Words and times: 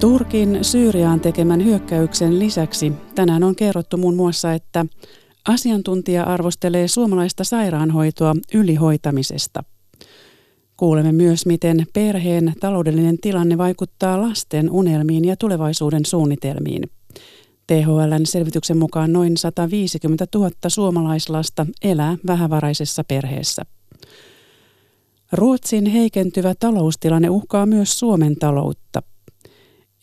Turkin 0.00 0.58
Syyriaan 0.62 1.20
tekemän 1.20 1.64
hyökkäyksen 1.64 2.38
lisäksi 2.38 2.92
tänään 3.14 3.44
on 3.44 3.56
kerrottu 3.56 3.96
muun 3.96 4.16
muassa, 4.16 4.52
että 4.52 4.86
asiantuntija 5.48 6.24
arvostelee 6.24 6.88
suomalaista 6.88 7.44
sairaanhoitoa 7.44 8.34
ylihoitamisesta. 8.54 9.64
Kuulemme 10.76 11.12
myös, 11.12 11.46
miten 11.46 11.86
perheen 11.92 12.52
taloudellinen 12.60 13.18
tilanne 13.18 13.58
vaikuttaa 13.58 14.22
lasten 14.22 14.70
unelmiin 14.70 15.24
ja 15.24 15.36
tulevaisuuden 15.36 16.04
suunnitelmiin. 16.06 16.82
THLn 17.66 18.26
selvityksen 18.26 18.78
mukaan 18.78 19.12
noin 19.12 19.36
150 19.36 20.26
000 20.34 20.50
suomalaislasta 20.68 21.66
elää 21.82 22.16
vähävaraisessa 22.26 23.04
perheessä. 23.04 23.62
Ruotsin 25.32 25.86
heikentyvä 25.86 26.54
taloustilanne 26.54 27.30
uhkaa 27.30 27.66
myös 27.66 27.98
Suomen 27.98 28.36
taloutta. 28.36 29.02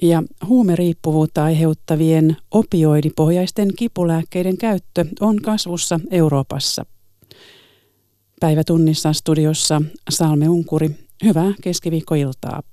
Ja 0.02 0.24
huumeriippuvuutta 0.48 1.44
aiheuttavien 1.44 2.38
opioidipohjaisten 2.52 3.70
kipulääkkeiden 3.76 4.58
käyttö 4.58 5.06
on 5.20 5.42
kasvussa 5.42 6.00
Euroopassa. 6.12 6.86
Päivätunnissa 8.40 9.14
studiossa 9.14 9.82
Salme 10.10 10.50
Unkuri. 10.50 10.90
Hyvää 11.24 11.54
keskiviikkoiltaa. 11.62 12.64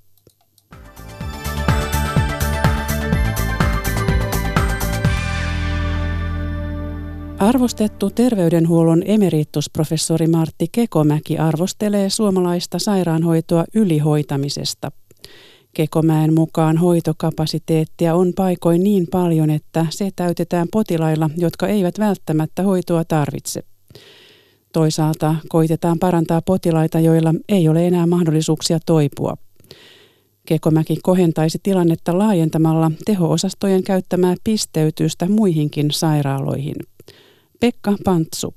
Arvostettu 7.39 8.09
terveydenhuollon 8.09 9.03
emeritusprofessori 9.05 10.27
Martti 10.27 10.67
Kekomäki 10.71 11.37
arvostelee 11.37 12.09
suomalaista 12.09 12.79
sairaanhoitoa 12.79 13.65
ylihoitamisesta. 13.75 14.91
Kekomäen 15.75 16.33
mukaan 16.33 16.77
hoitokapasiteettia 16.77 18.15
on 18.15 18.33
paikoin 18.35 18.83
niin 18.83 19.07
paljon, 19.11 19.49
että 19.49 19.85
se 19.89 20.09
täytetään 20.15 20.67
potilailla, 20.71 21.29
jotka 21.37 21.67
eivät 21.67 21.99
välttämättä 21.99 22.63
hoitoa 22.63 23.03
tarvitse. 23.05 23.61
Toisaalta 24.73 25.35
koitetaan 25.49 25.99
parantaa 25.99 26.41
potilaita, 26.41 26.99
joilla 26.99 27.33
ei 27.49 27.69
ole 27.69 27.87
enää 27.87 28.07
mahdollisuuksia 28.07 28.79
toipua. 28.85 29.35
Kekomäki 30.45 30.97
kohentaisi 31.03 31.59
tilannetta 31.63 32.17
laajentamalla 32.17 32.91
teho-osastojen 33.05 33.83
käyttämää 33.83 34.35
pisteytystä 34.43 35.29
muihinkin 35.29 35.91
sairaaloihin. 35.91 36.75
Pekka 37.59 37.95
Pantsu. 38.03 38.53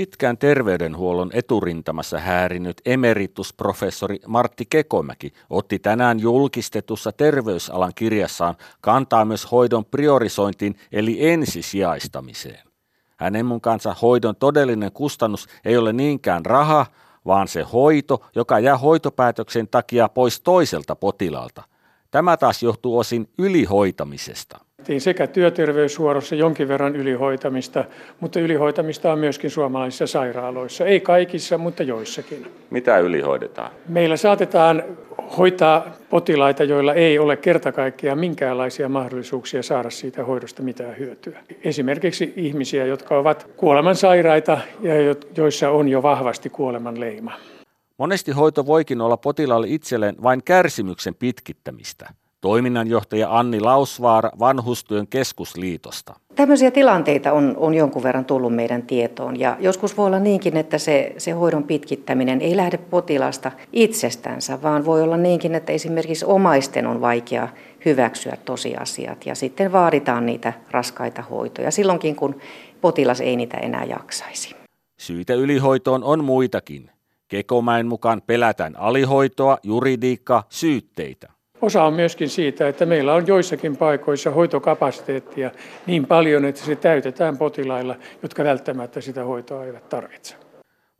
Pitkään 0.00 0.38
terveydenhuollon 0.38 1.30
eturintamassa 1.32 2.18
häärinyt 2.18 2.80
emeritusprofessori 2.84 4.20
Martti 4.26 4.66
Kekomäki 4.70 5.32
otti 5.50 5.78
tänään 5.78 6.20
julkistetussa 6.20 7.12
terveysalan 7.12 7.92
kirjassaan 7.94 8.56
kantaa 8.80 9.24
myös 9.24 9.50
hoidon 9.52 9.84
priorisointiin 9.84 10.76
eli 10.92 11.28
ensisijaistamiseen. 11.28 12.68
Hänen 13.16 13.46
mukaansa 13.46 13.96
hoidon 14.02 14.36
todellinen 14.36 14.92
kustannus 14.92 15.46
ei 15.64 15.76
ole 15.76 15.92
niinkään 15.92 16.46
raha, 16.46 16.86
vaan 17.26 17.48
se 17.48 17.62
hoito, 17.62 18.24
joka 18.34 18.58
jää 18.58 18.78
hoitopäätöksen 18.78 19.68
takia 19.68 20.08
pois 20.08 20.40
toiselta 20.40 20.96
potilaalta. 20.96 21.62
Tämä 22.10 22.36
taas 22.36 22.62
johtuu 22.62 22.98
osin 22.98 23.28
ylihoitamisesta. 23.38 24.58
Sekä 24.98 25.26
työterveyshuorossa 25.26 26.34
jonkin 26.34 26.68
verran 26.68 26.96
ylihoitamista, 26.96 27.84
mutta 28.20 28.40
ylihoitamista 28.40 29.12
on 29.12 29.18
myöskin 29.18 29.50
suomalaisissa 29.50 30.06
sairaaloissa. 30.06 30.86
Ei 30.86 31.00
kaikissa, 31.00 31.58
mutta 31.58 31.82
joissakin. 31.82 32.46
Mitä 32.70 32.98
ylihoidetaan? 32.98 33.70
Meillä 33.88 34.16
saatetaan 34.16 34.82
hoitaa 35.38 35.86
potilaita, 36.10 36.64
joilla 36.64 36.94
ei 36.94 37.18
ole 37.18 37.36
kertakaikkiaan 37.36 38.18
minkäänlaisia 38.18 38.88
mahdollisuuksia 38.88 39.62
saada 39.62 39.90
siitä 39.90 40.24
hoidosta 40.24 40.62
mitään 40.62 40.98
hyötyä. 40.98 41.38
Esimerkiksi 41.64 42.32
ihmisiä, 42.36 42.86
jotka 42.86 43.18
ovat 43.18 43.46
kuolemansairaita 43.56 44.58
ja 44.82 44.94
joissa 45.36 45.70
on 45.70 45.88
jo 45.88 46.02
vahvasti 46.02 46.50
kuoleman 46.50 47.00
leima. 47.00 47.32
Monesti 47.98 48.32
hoito 48.32 48.66
voikin 48.66 49.00
olla 49.00 49.16
potilaalle 49.16 49.66
itselleen 49.68 50.16
vain 50.22 50.42
kärsimyksen 50.44 51.14
pitkittämistä. 51.14 52.10
Toiminnanjohtaja 52.40 53.38
Anni 53.38 53.60
Lausvaara 53.60 54.30
Vanhustyön 54.38 55.06
keskusliitosta. 55.06 56.14
Tämmöisiä 56.34 56.70
tilanteita 56.70 57.32
on, 57.32 57.54
on 57.56 57.74
jonkun 57.74 58.02
verran 58.02 58.24
tullut 58.24 58.54
meidän 58.54 58.82
tietoon 58.82 59.40
ja 59.40 59.56
joskus 59.60 59.96
voi 59.96 60.06
olla 60.06 60.18
niinkin, 60.18 60.56
että 60.56 60.78
se, 60.78 61.14
se 61.18 61.30
hoidon 61.30 61.64
pitkittäminen 61.64 62.40
ei 62.40 62.56
lähde 62.56 62.78
potilasta 62.78 63.52
itsestänsä, 63.72 64.62
vaan 64.62 64.84
voi 64.84 65.02
olla 65.02 65.16
niinkin, 65.16 65.54
että 65.54 65.72
esimerkiksi 65.72 66.24
omaisten 66.24 66.86
on 66.86 67.00
vaikea 67.00 67.48
hyväksyä 67.84 68.36
tosiasiat 68.44 69.26
ja 69.26 69.34
sitten 69.34 69.72
vaaditaan 69.72 70.26
niitä 70.26 70.52
raskaita 70.70 71.22
hoitoja 71.22 71.70
silloinkin, 71.70 72.16
kun 72.16 72.40
potilas 72.80 73.20
ei 73.20 73.36
niitä 73.36 73.56
enää 73.56 73.84
jaksaisi. 73.84 74.56
Syitä 75.00 75.34
ylihoitoon 75.34 76.04
on 76.04 76.24
muitakin. 76.24 76.90
Kekomäen 77.28 77.86
mukaan 77.86 78.22
pelätään 78.26 78.76
alihoitoa, 78.76 79.58
juridiikkaa, 79.62 80.44
syytteitä. 80.48 81.39
Osa 81.62 81.84
on 81.84 81.94
myöskin 81.94 82.28
siitä, 82.28 82.68
että 82.68 82.86
meillä 82.86 83.14
on 83.14 83.26
joissakin 83.26 83.76
paikoissa 83.76 84.30
hoitokapasiteettia 84.30 85.50
niin 85.86 86.06
paljon, 86.06 86.44
että 86.44 86.60
se 86.60 86.76
täytetään 86.76 87.38
potilailla, 87.38 87.96
jotka 88.22 88.44
välttämättä 88.44 89.00
sitä 89.00 89.24
hoitoa 89.24 89.64
eivät 89.64 89.88
tarvitse. 89.88 90.34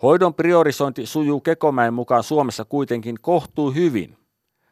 Hoidon 0.03 0.35
priorisointi 0.35 1.07
sujuu 1.07 1.41
Kekomäen 1.41 1.95
mukaan 1.95 2.23
Suomessa 2.23 2.65
kuitenkin 2.65 3.17
kohtuu 3.21 3.71
hyvin. 3.71 4.17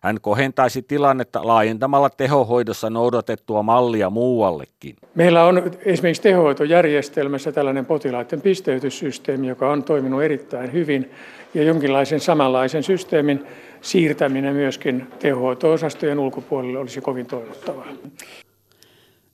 Hän 0.01 0.21
kohentaisi 0.21 0.83
tilannetta 0.83 1.47
laajentamalla 1.47 2.11
tehohoidossa 2.11 2.91
noudatettua 2.91 3.63
mallia 3.63 4.11
muuallekin. 4.11 4.97
Meillä 5.15 5.45
on 5.45 5.71
esimerkiksi 5.85 6.23
tehohoitojärjestelmässä 6.23 7.53
tällainen 7.53 7.87
potilaiden 7.87 8.41
pisteytyssysteemi, 8.41 9.49
joka 9.49 9.71
on 9.71 9.83
toiminut 9.83 10.23
erittäin 10.23 10.73
hyvin. 10.73 11.11
Ja 11.55 11.63
jonkinlaisen 11.63 12.21
samanlaisen 12.21 12.83
systeemin 12.83 13.47
siirtäminen 13.83 14.55
myöskin 14.55 15.07
tehohoito-osastojen 15.19 16.19
ulkopuolelle 16.19 16.79
olisi 16.79 17.01
kovin 17.01 17.27
toivottavaa. 17.27 17.87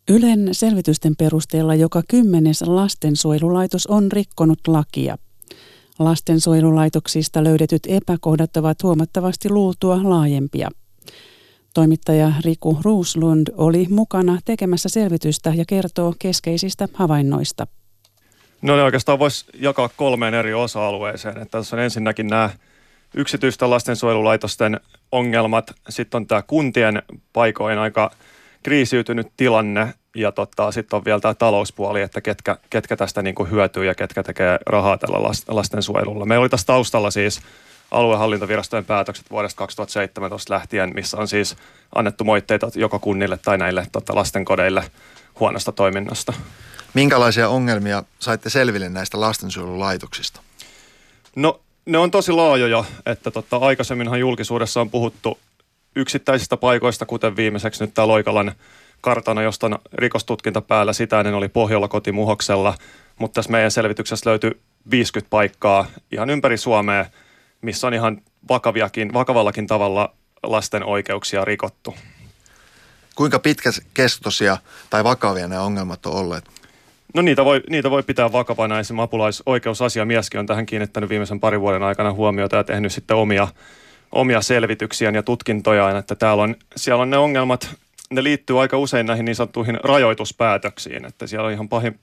Ylen 0.08 0.48
selvitysten 0.52 1.16
perusteella 1.16 1.74
joka 1.74 2.02
kymmenes 2.08 2.62
lastensuojelulaitos 2.62 3.86
on 3.86 4.12
rikkonut 4.12 4.58
lakia. 4.66 5.18
Lastensuojelulaitoksista 5.98 7.44
löydetyt 7.44 7.82
epäkohdat 7.88 8.56
ovat 8.56 8.82
huomattavasti 8.82 9.50
luultua 9.50 10.00
laajempia. 10.02 10.68
Toimittaja 11.74 12.32
Riku 12.44 12.78
Ruuslund 12.82 13.46
oli 13.56 13.86
mukana 13.90 14.38
tekemässä 14.44 14.88
selvitystä 14.88 15.52
ja 15.56 15.64
kertoo 15.68 16.14
keskeisistä 16.18 16.88
havainnoista. 16.92 17.66
No 18.62 18.76
ne 18.76 18.82
oikeastaan 18.82 19.18
voisi 19.18 19.44
jakaa 19.60 19.88
kolmeen 19.96 20.34
eri 20.34 20.54
osa-alueeseen. 20.54 21.36
Että 21.36 21.58
tässä 21.58 21.76
on 21.76 21.82
ensinnäkin 21.82 22.26
nämä 22.26 22.50
yksityisten 23.14 23.70
lastensuojelulaitosten 23.70 24.80
ongelmat, 25.12 25.74
sitten 25.88 26.18
on 26.18 26.26
tämä 26.26 26.42
kuntien 26.42 27.02
paikoin 27.32 27.78
aika 27.78 28.10
kriisiytynyt 28.62 29.26
tilanne 29.36 29.94
ja 30.14 30.32
tota, 30.32 30.72
sitten 30.72 30.96
on 30.96 31.04
vielä 31.04 31.20
tämä 31.20 31.34
talouspuoli, 31.34 32.02
että 32.02 32.20
ketkä, 32.20 32.56
ketkä 32.70 32.96
tästä 32.96 33.22
niin 33.22 33.34
kuin 33.34 33.50
hyötyy 33.50 33.84
ja 33.84 33.94
ketkä 33.94 34.22
tekee 34.22 34.58
rahaa 34.66 34.98
tällä 34.98 35.30
lastensuojelulla. 35.48 36.26
Meillä 36.26 36.42
oli 36.42 36.48
tässä 36.48 36.66
taustalla 36.66 37.10
siis 37.10 37.40
aluehallintovirastojen 37.90 38.84
päätökset 38.84 39.30
vuodesta 39.30 39.58
2017 39.58 40.54
lähtien, 40.54 40.92
missä 40.94 41.16
on 41.16 41.28
siis 41.28 41.56
annettu 41.94 42.24
moitteita 42.24 42.70
joko 42.74 42.98
kunnille 42.98 43.38
tai 43.38 43.58
näille 43.58 43.86
tota, 43.92 44.14
lastenkodeille 44.14 44.90
huonosta 45.40 45.72
toiminnasta. 45.72 46.32
Minkälaisia 46.94 47.48
ongelmia 47.48 48.02
saitte 48.18 48.50
selville 48.50 48.88
näistä 48.88 49.20
lastensuojelulaitoksista? 49.20 50.40
No 51.36 51.60
ne 51.86 51.98
on 51.98 52.10
tosi 52.10 52.32
laajoja, 52.32 52.84
että 53.06 53.30
tota, 53.30 53.56
aikaisemminhan 53.56 54.20
julkisuudessa 54.20 54.80
on 54.80 54.90
puhuttu 54.90 55.38
yksittäisistä 55.96 56.56
paikoista, 56.56 57.06
kuten 57.06 57.36
viimeiseksi 57.36 57.84
nyt 57.84 57.94
tämä 57.94 58.08
Loikalan 58.08 58.52
kartana, 59.00 59.42
josta 59.42 59.66
on 59.66 59.78
rikostutkinta 59.92 60.60
päällä. 60.60 60.92
Sitä 60.92 61.20
ennen 61.20 61.34
oli 61.34 61.48
Pohjola 61.48 61.88
kotimuhoksella, 61.88 62.74
mutta 63.18 63.34
tässä 63.34 63.50
meidän 63.50 63.70
selvityksessä 63.70 64.30
löytyi 64.30 64.50
50 64.90 65.30
paikkaa 65.30 65.86
ihan 66.12 66.30
ympäri 66.30 66.56
Suomea, 66.56 67.06
missä 67.60 67.86
on 67.86 67.94
ihan 67.94 68.22
vakaviakin, 68.48 69.12
vakavallakin 69.12 69.66
tavalla 69.66 70.14
lasten 70.42 70.84
oikeuksia 70.84 71.44
rikottu. 71.44 71.94
Kuinka 73.14 73.38
pitkäkestoisia 73.38 74.56
tai 74.90 75.04
vakavia 75.04 75.48
nämä 75.48 75.62
ongelmat 75.62 76.06
on 76.06 76.12
olleet? 76.12 76.44
No 77.14 77.22
niitä 77.22 77.44
voi, 77.44 77.62
niitä 77.70 77.90
voi 77.90 78.02
pitää 78.02 78.32
vakavana. 78.32 78.78
Esimerkiksi 78.78 79.04
apulaisoikeusasiamieskin 79.04 80.40
on 80.40 80.46
tähän 80.46 80.66
kiinnittänyt 80.66 81.10
viimeisen 81.10 81.40
parin 81.40 81.60
vuoden 81.60 81.82
aikana 81.82 82.12
huomiota 82.12 82.56
ja 82.56 82.64
tehnyt 82.64 82.92
sitten 82.92 83.16
omia, 83.16 83.48
omia 84.12 84.40
selvityksiään 84.40 85.14
ja 85.14 85.22
tutkintojaan, 85.22 85.96
että 85.96 86.14
täällä 86.14 86.42
on, 86.42 86.56
siellä 86.76 87.02
on 87.02 87.10
ne 87.10 87.16
ongelmat, 87.16 87.70
ne 88.10 88.22
liittyy 88.22 88.60
aika 88.60 88.78
usein 88.78 89.06
näihin 89.06 89.24
niin 89.24 89.36
sanottuihin 89.36 89.78
rajoituspäätöksiin, 89.84 91.04
että 91.04 91.26
siellä 91.26 91.46
on 91.46 91.52
ihan 91.52 91.68
pahin, 91.68 91.98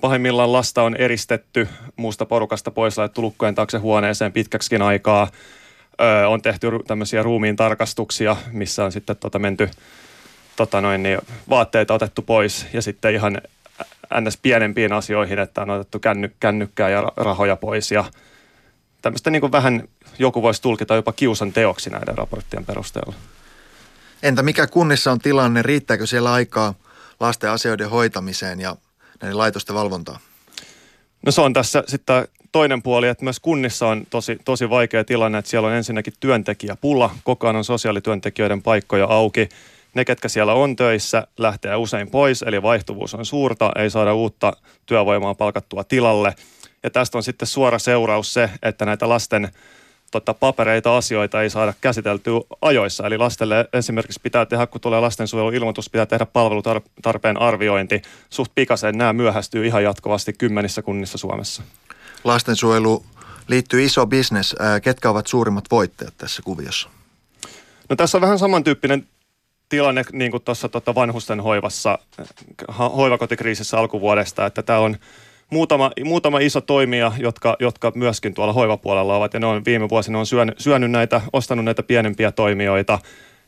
pahimmillaan 0.00 0.52
lasta 0.52 0.82
on 0.82 0.96
eristetty 0.96 1.68
muusta 1.96 2.26
porukasta 2.26 2.70
pois, 2.70 2.98
laitettu 2.98 3.22
lukkojen 3.22 3.54
taakse 3.54 3.78
huoneeseen 3.78 4.32
pitkäksikin 4.32 4.82
aikaa. 4.82 5.28
Öö, 6.00 6.28
on 6.28 6.42
tehty 6.42 6.70
tämmöisiä 6.86 7.22
ruumiin 7.22 7.56
tarkastuksia, 7.56 8.36
missä 8.52 8.84
on 8.84 8.92
sitten 8.92 9.16
tota 9.16 9.38
menty 9.38 9.70
tota 10.56 10.80
noin, 10.80 11.02
niin 11.02 11.18
vaatteita 11.48 11.94
otettu 11.94 12.22
pois 12.22 12.66
ja 12.72 12.82
sitten 12.82 13.14
ihan 13.14 13.40
ns. 14.20 14.36
pienempiin 14.36 14.92
asioihin, 14.92 15.38
että 15.38 15.62
on 15.62 15.70
otettu 15.70 15.98
känny, 15.98 16.32
kännykkää 16.40 16.88
ja 16.88 17.12
rahoja 17.16 17.56
pois 17.56 17.90
ja 17.90 18.04
tämmöistä 19.02 19.30
niin 19.30 19.40
kuin 19.40 19.52
vähän 19.52 19.88
joku 20.18 20.42
voisi 20.42 20.62
tulkita 20.62 20.94
jopa 20.94 21.12
kiusan 21.12 21.52
teoksi 21.52 21.90
näiden 21.90 22.18
raporttien 22.18 22.66
perusteella. 22.66 23.14
Entä 24.22 24.42
mikä 24.42 24.66
kunnissa 24.66 25.12
on 25.12 25.18
tilanne? 25.18 25.62
Riittääkö 25.62 26.06
siellä 26.06 26.32
aikaa 26.32 26.74
lasten 27.20 27.50
asioiden 27.50 27.90
hoitamiseen 27.90 28.60
ja 28.60 28.76
näiden 29.22 29.38
laitosten 29.38 29.76
valvontaan? 29.76 30.20
No 31.26 31.32
se 31.32 31.40
on 31.40 31.52
tässä 31.52 31.84
sitten 31.86 32.28
toinen 32.52 32.82
puoli, 32.82 33.08
että 33.08 33.24
myös 33.24 33.40
kunnissa 33.40 33.88
on 33.88 34.06
tosi, 34.10 34.38
tosi 34.44 34.70
vaikea 34.70 35.04
tilanne, 35.04 35.38
että 35.38 35.50
siellä 35.50 35.68
on 35.68 35.74
ensinnäkin 35.74 36.12
työntekijäpula, 36.20 37.10
koko 37.24 37.46
ajan 37.46 37.56
on 37.56 37.64
sosiaalityöntekijöiden 37.64 38.62
paikkoja 38.62 39.06
auki. 39.06 39.48
Ne, 39.94 40.04
ketkä 40.04 40.28
siellä 40.28 40.54
on 40.54 40.76
töissä, 40.76 41.26
lähtee 41.38 41.76
usein 41.76 42.10
pois, 42.10 42.42
eli 42.42 42.62
vaihtuvuus 42.62 43.14
on 43.14 43.26
suurta, 43.26 43.72
ei 43.76 43.90
saada 43.90 44.14
uutta 44.14 44.52
työvoimaa 44.86 45.34
palkattua 45.34 45.84
tilalle. 45.84 46.34
Ja 46.82 46.90
tästä 46.90 47.18
on 47.18 47.22
sitten 47.22 47.48
suora 47.48 47.78
seuraus 47.78 48.34
se, 48.34 48.50
että 48.62 48.84
näitä 48.84 49.08
lasten 49.08 49.48
tota, 50.10 50.34
papereita, 50.34 50.96
asioita 50.96 51.42
ei 51.42 51.50
saada 51.50 51.74
käsiteltyä 51.80 52.40
ajoissa. 52.62 53.06
Eli 53.06 53.18
lastelle 53.18 53.68
esimerkiksi 53.72 54.20
pitää 54.22 54.46
tehdä, 54.46 54.66
kun 54.66 54.80
tulee 54.80 55.00
lastensuojeluilmoitus, 55.00 55.90
pitää 55.90 56.06
tehdä 56.06 56.26
palvelutarpeen 56.26 57.40
arviointi. 57.40 58.02
Suht 58.30 58.52
pikaisen 58.54 58.98
nämä 58.98 59.12
myöhästyy 59.12 59.66
ihan 59.66 59.84
jatkuvasti 59.84 60.32
kymmenissä 60.32 60.82
kunnissa 60.82 61.18
Suomessa. 61.18 61.62
Lastensuojelu 62.24 63.04
liittyy 63.48 63.84
iso 63.84 64.06
bisnes. 64.06 64.56
Ketkä 64.82 65.10
ovat 65.10 65.26
suurimmat 65.26 65.64
voittajat 65.70 66.14
tässä 66.18 66.42
kuviossa? 66.42 66.88
No 67.88 67.96
tässä 67.96 68.18
on 68.18 68.22
vähän 68.22 68.38
samantyyppinen 68.38 69.06
tilanne 69.72 70.02
niin 70.12 70.30
kuin 70.30 70.42
tuossa 70.42 70.68
tota 70.68 70.94
vanhusten 70.94 71.40
hoivassa, 71.40 71.98
hoivakotikriisissä 72.96 73.78
alkuvuodesta, 73.78 74.46
että 74.46 74.62
tämä 74.62 74.78
on– 74.78 74.96
muutama, 75.52 75.90
muutama 76.04 76.38
iso 76.38 76.60
toimija, 76.60 77.12
jotka, 77.18 77.56
jotka 77.60 77.92
myöskin 77.94 78.34
tuolla 78.34 78.52
hoivapuolella 78.52 79.16
ovat, 79.16 79.34
ja 79.34 79.40
ne 79.40 79.46
on 79.46 79.64
viime 79.64 79.88
vuosina 79.88 80.18
on 80.18 80.26
syönyt, 80.26 80.58
syönyt 80.58 80.90
näitä, 80.90 81.20
ostanut 81.32 81.64
näitä 81.64 81.82
pienempiä 81.82 82.32
toimijoita, 82.32 82.98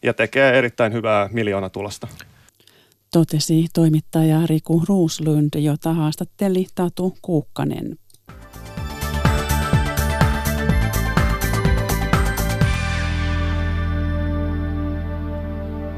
ja 0.03 0.15
tekee 0.15 0.59
erittäin 0.59 0.93
hyvää 0.93 1.29
miljoonatulosta. 1.33 2.09
Totesi 3.13 3.67
toimittaja 3.73 4.47
Riku 4.47 4.83
Ruuslund, 4.89 5.51
jota 5.55 5.93
haastatteli 5.93 6.67
Tatu 6.75 7.17
Kuukkanen. 7.23 7.99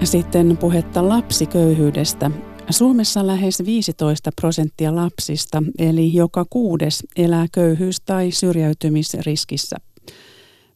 Sitten 0.07 0.57
puhetta 0.57 1.09
lapsiköyhyydestä. 1.09 2.31
Suomessa 2.71 3.27
lähes 3.27 3.63
15 3.67 4.31
prosenttia 4.41 4.97
lapsista, 4.97 5.63
eli 5.79 6.15
joka 6.15 6.45
kuudes, 6.51 7.07
elää 7.17 7.47
köyhyys- 7.53 8.01
tai 8.05 8.31
syrjäytymisriskissä. 8.31 9.77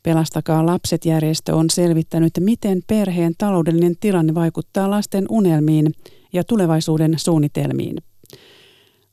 Pelastakaa 0.02 0.66
lapset 0.66 1.04
järjestö 1.04 1.54
on 1.54 1.70
selvittänyt, 1.70 2.32
miten 2.40 2.82
perheen 2.86 3.32
taloudellinen 3.38 3.96
tilanne 4.00 4.34
vaikuttaa 4.34 4.90
lasten 4.90 5.24
unelmiin 5.28 5.92
ja 6.32 6.44
tulevaisuuden 6.44 7.14
suunnitelmiin. 7.16 7.96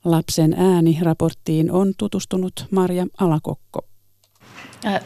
Lapsen 0.04 0.54
ääni 0.58 0.98
raporttiin 1.02 1.70
on 1.70 1.92
tutustunut 1.98 2.66
Marja 2.70 3.06
Alakokko. 3.20 3.80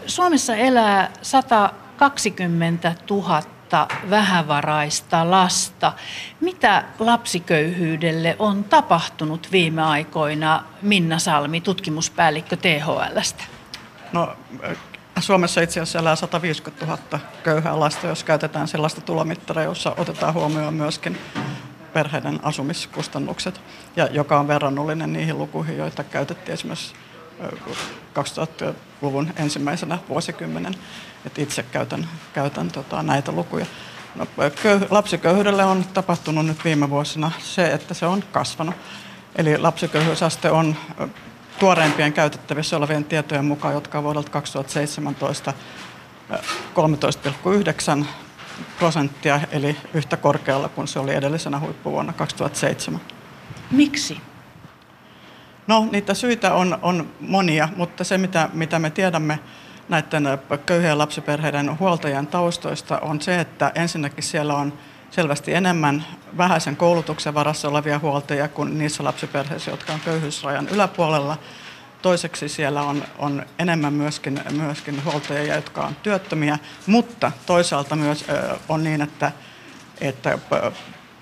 Suomessa 0.07 0.57
elää 0.57 1.13
120 1.23 2.95
000 3.11 3.62
tuhatta 3.73 4.11
vähävaraista 4.11 5.31
lasta. 5.31 5.93
Mitä 6.41 6.85
lapsiköyhyydelle 6.99 8.37
on 8.39 8.65
tapahtunut 8.65 9.49
viime 9.53 9.83
aikoina, 9.83 10.65
Minna 10.83 11.19
Salmi, 11.19 11.61
tutkimuspäällikkö 11.61 12.57
THLstä? 12.57 13.45
No, 14.13 14.37
Suomessa 15.21 15.61
itse 15.61 15.81
asiassa 15.81 15.99
elää 15.99 16.17
150 16.17 16.87
000 16.87 17.21
köyhää 17.45 17.81
lasta, 17.81 18.07
jos 18.07 18.25
käytetään 18.25 18.69
sellaista 18.69 19.01
tulomittaria, 19.01 19.65
jossa 19.65 19.95
otetaan 19.97 20.35
huomioon 20.35 20.75
myöskin 20.75 21.19
perheiden 21.93 22.41
asumiskustannukset, 22.43 23.61
ja 23.97 24.07
joka 24.07 24.41
on 24.41 24.49
verrannollinen 24.49 25.13
niihin 25.13 25.39
lukuihin, 25.39 25.79
joita 25.79 26.05
käytettiin 26.05 26.55
esimerkiksi 26.55 26.95
2000-luvun 28.15 29.33
ensimmäisenä 29.37 29.99
vuosikymmenen. 30.09 30.75
että 31.27 31.43
itse 31.43 31.63
käytän, 31.63 32.09
käytän 32.33 32.71
tota, 32.71 33.03
näitä 33.03 33.33
lukuja. 33.33 33.67
No, 34.15 34.27
köy, 34.63 34.81
lapsiköyhyydelle 34.91 35.65
on 35.65 35.85
tapahtunut 35.95 36.47
nyt 36.47 36.65
viime 36.65 36.91
vuosina 36.91 37.31
se, 37.39 37.73
että 37.73 37.95
se 37.95 38.07
on 38.07 38.25
kasvanut. 38.33 38.75
Eli 39.37 39.59
lapsiköyhyysaste 39.59 40.51
on 40.51 40.77
tuoreimpien 41.59 42.13
käytettävissä 42.13 42.77
olevien 42.77 43.05
tietojen 43.05 43.45
mukaan, 43.45 43.75
jotka 43.75 43.99
on 43.99 44.05
vuodelta 44.05 44.31
2017 44.31 45.53
13,9 48.01 48.07
prosenttia, 48.79 49.41
eli 49.51 49.77
yhtä 49.95 50.17
korkealla 50.17 50.69
kuin 50.69 50.89
se 50.89 50.99
oli 50.99 51.15
edellisenä 51.15 51.61
huippuvuonna 51.61 52.13
2007. 52.13 53.01
Miksi? 53.71 54.21
No 55.67 55.89
niitä 55.93 56.15
syitä 56.15 56.55
on, 56.55 56.79
on 56.83 57.11
monia, 57.21 57.69
mutta 57.77 58.05
se 58.05 58.19
mitä, 58.19 58.49
mitä 58.53 58.79
me 58.79 58.91
tiedämme 58.91 59.39
näiden 59.89 60.25
köyhien 60.67 60.99
lapsiperheiden 60.99 61.79
huoltajien 61.79 62.27
taustoista 62.27 62.99
on 62.99 63.21
se, 63.21 63.41
että 63.41 63.73
ensinnäkin 63.75 64.23
siellä 64.23 64.55
on 64.55 64.73
selvästi 65.11 65.55
enemmän 65.55 66.07
vähäisen 66.37 66.77
koulutuksen 66.77 67.35
varassa 67.35 67.69
olevia 67.69 67.99
huoltajia 67.99 68.49
kuin 68.49 68.79
niissä 68.79 69.05
lapsiperheissä, 69.05 69.71
jotka 69.71 69.93
on 69.93 70.01
köyhyysrajan 70.01 70.69
yläpuolella. 70.69 71.39
Toiseksi 72.03 72.49
siellä 72.49 72.83
on, 72.83 73.05
on 73.19 73.47
enemmän 73.59 73.93
myöskin, 73.93 74.41
myöskin 74.51 75.05
huoltajia, 75.05 75.55
jotka 75.55 75.87
on 75.87 75.97
työttömiä, 76.03 76.59
mutta 76.87 77.33
toisaalta 77.47 77.97
myös 77.97 78.25
on 78.69 78.85
niin, 78.85 79.03
että, 79.03 79.33
että 80.01 80.39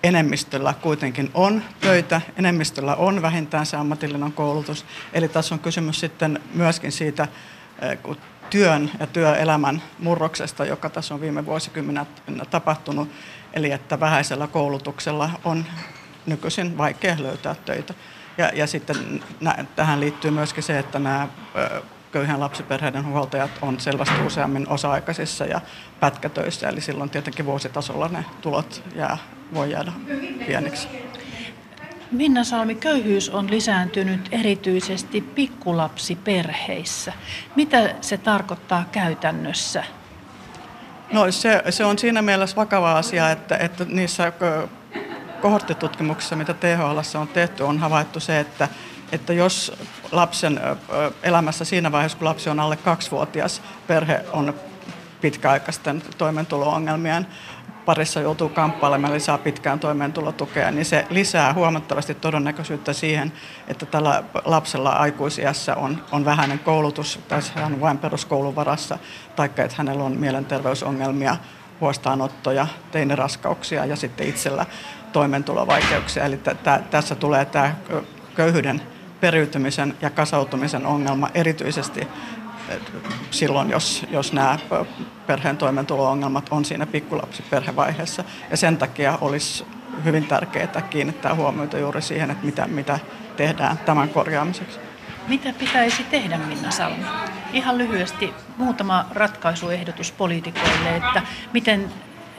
enemmistöllä 0.02 0.74
kuitenkin 0.82 1.30
on 1.34 1.62
töitä, 1.80 2.20
enemmistöllä 2.36 2.94
on 2.94 3.22
vähintään 3.22 3.66
se 3.66 3.76
ammatillinen 3.76 4.32
koulutus. 4.32 4.84
Eli 5.12 5.28
tässä 5.28 5.54
on 5.54 5.58
kysymys 5.58 6.00
sitten 6.00 6.40
myöskin 6.54 6.92
siitä 6.92 7.28
eh, 7.82 8.16
työn 8.50 8.90
ja 9.00 9.06
työelämän 9.06 9.82
murroksesta, 9.98 10.64
joka 10.64 10.90
tässä 10.90 11.14
on 11.14 11.20
viime 11.20 11.46
vuosikymmenä 11.46 12.06
tapahtunut. 12.50 13.08
Eli 13.52 13.70
että 13.70 14.00
vähäisellä 14.00 14.46
koulutuksella 14.46 15.30
on 15.44 15.64
nykyisin 16.26 16.78
vaikea 16.78 17.16
löytää 17.18 17.54
töitä. 17.54 17.94
Ja, 18.38 18.50
ja 18.54 18.66
sitten 18.66 19.22
nä, 19.40 19.64
tähän 19.76 20.00
liittyy 20.00 20.30
myöskin 20.30 20.62
se, 20.62 20.78
että 20.78 20.98
nämä 20.98 21.28
köyhien 22.12 22.40
lapsiperheiden 22.40 23.06
huoltajat 23.06 23.50
on 23.62 23.80
selvästi 23.80 24.22
useammin 24.26 24.68
osa-aikaisissa 24.68 25.44
ja 25.44 25.60
pätkätöissä, 26.00 26.68
eli 26.68 26.80
silloin 26.80 27.10
tietenkin 27.10 27.46
vuositasolla 27.46 28.08
ne 28.08 28.24
tulot 28.40 28.82
jää, 28.94 29.18
voi 29.54 29.70
jäädä 29.70 29.92
pieniksi. 30.46 30.88
Minna 32.10 32.44
Salmi, 32.44 32.74
köyhyys 32.74 33.30
on 33.30 33.50
lisääntynyt 33.50 34.28
erityisesti 34.32 35.20
pikkulapsiperheissä. 35.20 37.12
Mitä 37.56 37.94
se 38.00 38.18
tarkoittaa 38.18 38.84
käytännössä? 38.92 39.84
No 41.12 41.32
se, 41.32 41.62
se 41.70 41.84
on 41.84 41.98
siinä 41.98 42.22
mielessä 42.22 42.56
vakava 42.56 42.98
asia, 42.98 43.30
että, 43.30 43.56
että 43.56 43.84
niissä 43.88 44.32
kohorttitutkimuksissa, 45.42 46.36
mitä 46.36 46.54
THL 46.54 47.18
on 47.18 47.28
tehty, 47.28 47.62
on 47.62 47.78
havaittu 47.78 48.20
se, 48.20 48.40
että 48.40 48.68
että 49.12 49.32
jos 49.32 49.72
lapsen 50.12 50.60
elämässä 51.22 51.64
siinä 51.64 51.92
vaiheessa, 51.92 52.18
kun 52.18 52.24
lapsi 52.24 52.50
on 52.50 52.60
alle 52.60 52.76
kaksivuotias, 52.76 53.62
perhe 53.86 54.24
on 54.32 54.54
pitkäaikaisten 55.20 56.02
toimeentulo-ongelmien 56.18 57.26
parissa 57.84 58.20
joutuu 58.20 58.48
kamppailemaan, 58.48 59.12
eli 59.12 59.20
saa 59.20 59.38
pitkään 59.38 59.80
toimeentulotukea, 59.80 60.70
niin 60.70 60.84
se 60.84 61.06
lisää 61.10 61.54
huomattavasti 61.54 62.14
todennäköisyyttä 62.14 62.92
siihen, 62.92 63.32
että 63.68 63.86
tällä 63.86 64.24
lapsella 64.44 64.90
aikuisiässä 64.90 65.74
on, 65.76 66.04
on 66.12 66.24
vähäinen 66.24 66.58
koulutus, 66.58 67.20
tai 67.28 67.40
hän 67.54 67.72
on 67.72 67.80
vain 67.80 67.98
peruskoulun 67.98 68.56
varassa, 68.56 68.98
tai 69.36 69.46
että 69.46 69.74
hänellä 69.76 70.04
on 70.04 70.16
mielenterveysongelmia, 70.16 71.36
huostaanottoja, 71.80 72.66
teiniraskauksia 72.92 73.84
ja 73.84 73.96
sitten 73.96 74.26
itsellä 74.28 74.66
toimeentulovaikeuksia. 75.12 76.24
Eli 76.24 76.36
t- 76.36 76.62
t- 76.62 76.90
tässä 76.90 77.14
tulee 77.14 77.44
tämä 77.44 77.74
köyhyyden 78.34 78.82
periytymisen 79.20 79.94
ja 80.00 80.10
kasautumisen 80.10 80.86
ongelma 80.86 81.28
erityisesti 81.34 82.08
silloin, 83.30 83.70
jos, 83.70 84.06
jos 84.10 84.32
nämä 84.32 84.58
perheen 85.26 85.56
toimeentulo-ongelmat 85.56 86.46
on 86.50 86.64
siinä 86.64 86.86
pikkulapsiperhevaiheessa. 86.86 88.24
Ja 88.50 88.56
sen 88.56 88.76
takia 88.76 89.18
olisi 89.20 89.66
hyvin 90.04 90.26
tärkeää 90.26 90.82
kiinnittää 90.90 91.34
huomiota 91.34 91.78
juuri 91.78 92.02
siihen, 92.02 92.30
että 92.30 92.46
mitä, 92.46 92.66
mitä 92.66 92.98
tehdään 93.36 93.78
tämän 93.78 94.08
korjaamiseksi. 94.08 94.78
Mitä 95.28 95.52
pitäisi 95.58 96.04
tehdä, 96.04 96.38
Minna 96.38 96.70
Salmi? 96.70 97.04
Ihan 97.52 97.78
lyhyesti 97.78 98.34
muutama 98.56 99.06
ratkaisuehdotus 99.10 100.12
poliitikoille, 100.12 100.96
että 100.96 101.22
miten 101.52 101.92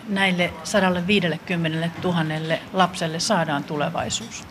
näille 0.09 0.53
150 0.63 1.89
000 2.03 2.23
lapselle 2.73 3.19
saadaan 3.19 3.63
tulevaisuus? 3.63 4.43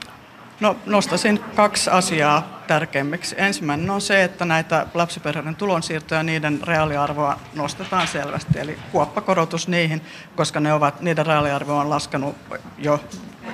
No 0.60 0.76
nostaisin 0.86 1.40
kaksi 1.54 1.90
asiaa 1.90 2.62
tärkeimmiksi. 2.66 3.34
Ensimmäinen 3.38 3.90
on 3.90 4.00
se, 4.00 4.24
että 4.24 4.44
näitä 4.44 4.86
lapsiperheiden 4.94 5.56
tulonsiirtoja 5.56 6.22
niiden 6.22 6.60
reaaliarvoa 6.62 7.38
nostetaan 7.54 8.06
selvästi, 8.06 8.58
eli 8.58 8.78
kuoppakorotus 8.92 9.68
niihin, 9.68 10.02
koska 10.36 10.60
ne 10.60 10.72
ovat, 10.72 11.00
niiden 11.00 11.26
reaaliarvo 11.26 11.78
on 11.78 11.90
laskenut 11.90 12.36
jo 12.78 13.00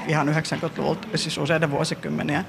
ihan 0.06 0.28
90-luvulta, 0.28 1.08
siis 1.14 1.38
useiden 1.38 1.70
vuosikymmenien 1.70 2.46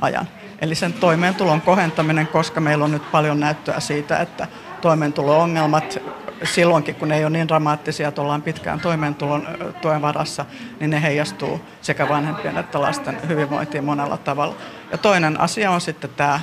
ajan. 0.00 0.28
Eli 0.60 0.74
sen 0.74 0.92
toimeentulon 0.92 1.60
kohentaminen, 1.60 2.26
koska 2.26 2.60
meillä 2.60 2.84
on 2.84 2.92
nyt 2.92 3.10
paljon 3.10 3.40
näyttöä 3.40 3.80
siitä, 3.80 4.18
että 4.18 4.48
toimeentulo-ongelmat 4.80 5.98
silloinkin, 6.44 6.94
kun 6.94 7.08
ne 7.08 7.16
ei 7.16 7.24
ole 7.24 7.30
niin 7.30 7.48
dramaattisia, 7.48 8.08
että 8.08 8.22
ollaan 8.22 8.42
pitkään 8.42 8.80
toimeentulon 8.80 9.48
tuen 9.82 10.02
varassa, 10.02 10.44
niin 10.80 10.90
ne 10.90 11.02
heijastuu 11.02 11.60
sekä 11.82 12.08
vanhempien 12.08 12.58
että 12.58 12.80
lasten 12.80 13.28
hyvinvointiin 13.28 13.84
monella 13.84 14.16
tavalla. 14.16 14.54
Ja 14.92 14.98
toinen 14.98 15.40
asia 15.40 15.70
on 15.70 15.80
sitten 15.80 16.10
tämä 16.16 16.40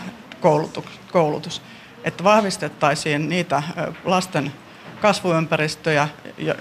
koulutus, 1.12 1.62
että 2.04 2.24
vahvistettaisiin 2.24 3.30
niitä 3.30 3.64
lasten 4.06 4.54
kasvuympäristöjä, 5.02 6.08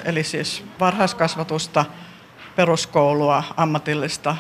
eli 0.05 0.25
siis 0.25 0.65
varhaiskasvatusta, 0.81 1.85
peruskoulua, 2.57 3.45
ammatillista 3.57 4.37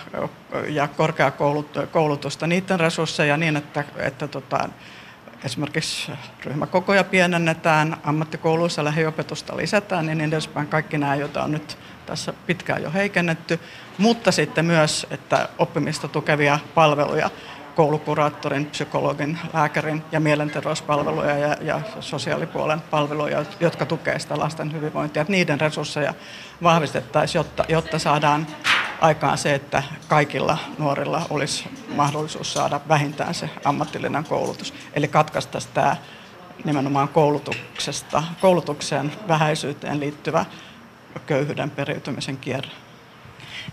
ja 0.68 0.88
korkeakoulutusta, 0.88 2.46
niiden 2.46 2.80
resursseja 2.80 3.36
niin, 3.36 3.56
että, 3.56 3.84
että 3.96 4.28
tota, 4.28 4.68
esimerkiksi 5.46 6.12
ryhmäkokoja 6.44 7.04
pienennetään, 7.04 7.96
ammattikouluissa 8.04 8.84
lähiopetusta 8.84 9.56
lisätään, 9.56 10.06
niin, 10.06 10.20
edespäin 10.20 10.66
kaikki 10.66 10.98
nämä, 10.98 11.14
joita 11.14 11.42
on 11.42 11.52
nyt 11.52 11.78
tässä 12.06 12.32
pitkään 12.46 12.82
jo 12.82 12.90
heikennetty, 12.90 13.60
mutta 13.98 14.32
sitten 14.32 14.64
myös, 14.64 15.06
että 15.10 15.48
oppimista 15.58 16.08
tukevia 16.08 16.58
palveluja, 16.74 17.30
koulukuraattorin, 17.74 18.66
psykologin, 18.66 19.38
lääkärin 19.54 20.02
ja 20.12 20.20
mielenterveyspalveluja 20.20 21.38
ja, 21.38 21.56
ja 21.60 21.80
sosiaalipuolen 22.00 22.80
palveluja, 22.80 23.44
jotka 23.60 23.86
tukevat 23.86 24.22
sitä 24.22 24.38
lasten 24.38 24.72
hyvinvointia, 24.72 25.22
että 25.22 25.32
niiden 25.32 25.60
resursseja 25.60 26.14
vahvistettaisiin, 26.62 27.40
jotta, 27.40 27.64
jotta 27.68 27.98
saadaan 27.98 28.46
aikaan 29.00 29.38
se, 29.38 29.54
että 29.54 29.82
kaikilla 30.08 30.58
nuorilla 30.78 31.26
olisi 31.30 31.64
mahdollisuus 31.94 32.52
saada 32.52 32.80
vähintään 32.88 33.34
se 33.34 33.50
ammatillinen 33.64 34.24
koulutus. 34.24 34.74
Eli 34.94 35.08
katkaistaisiin 35.08 35.74
tämä 35.74 35.96
nimenomaan 36.64 37.08
koulutuksesta, 37.08 38.22
koulutukseen 38.40 39.12
vähäisyyteen 39.28 40.00
liittyvä 40.00 40.44
köyhyyden 41.26 41.70
periytymisen 41.70 42.36
kierre. 42.36 42.70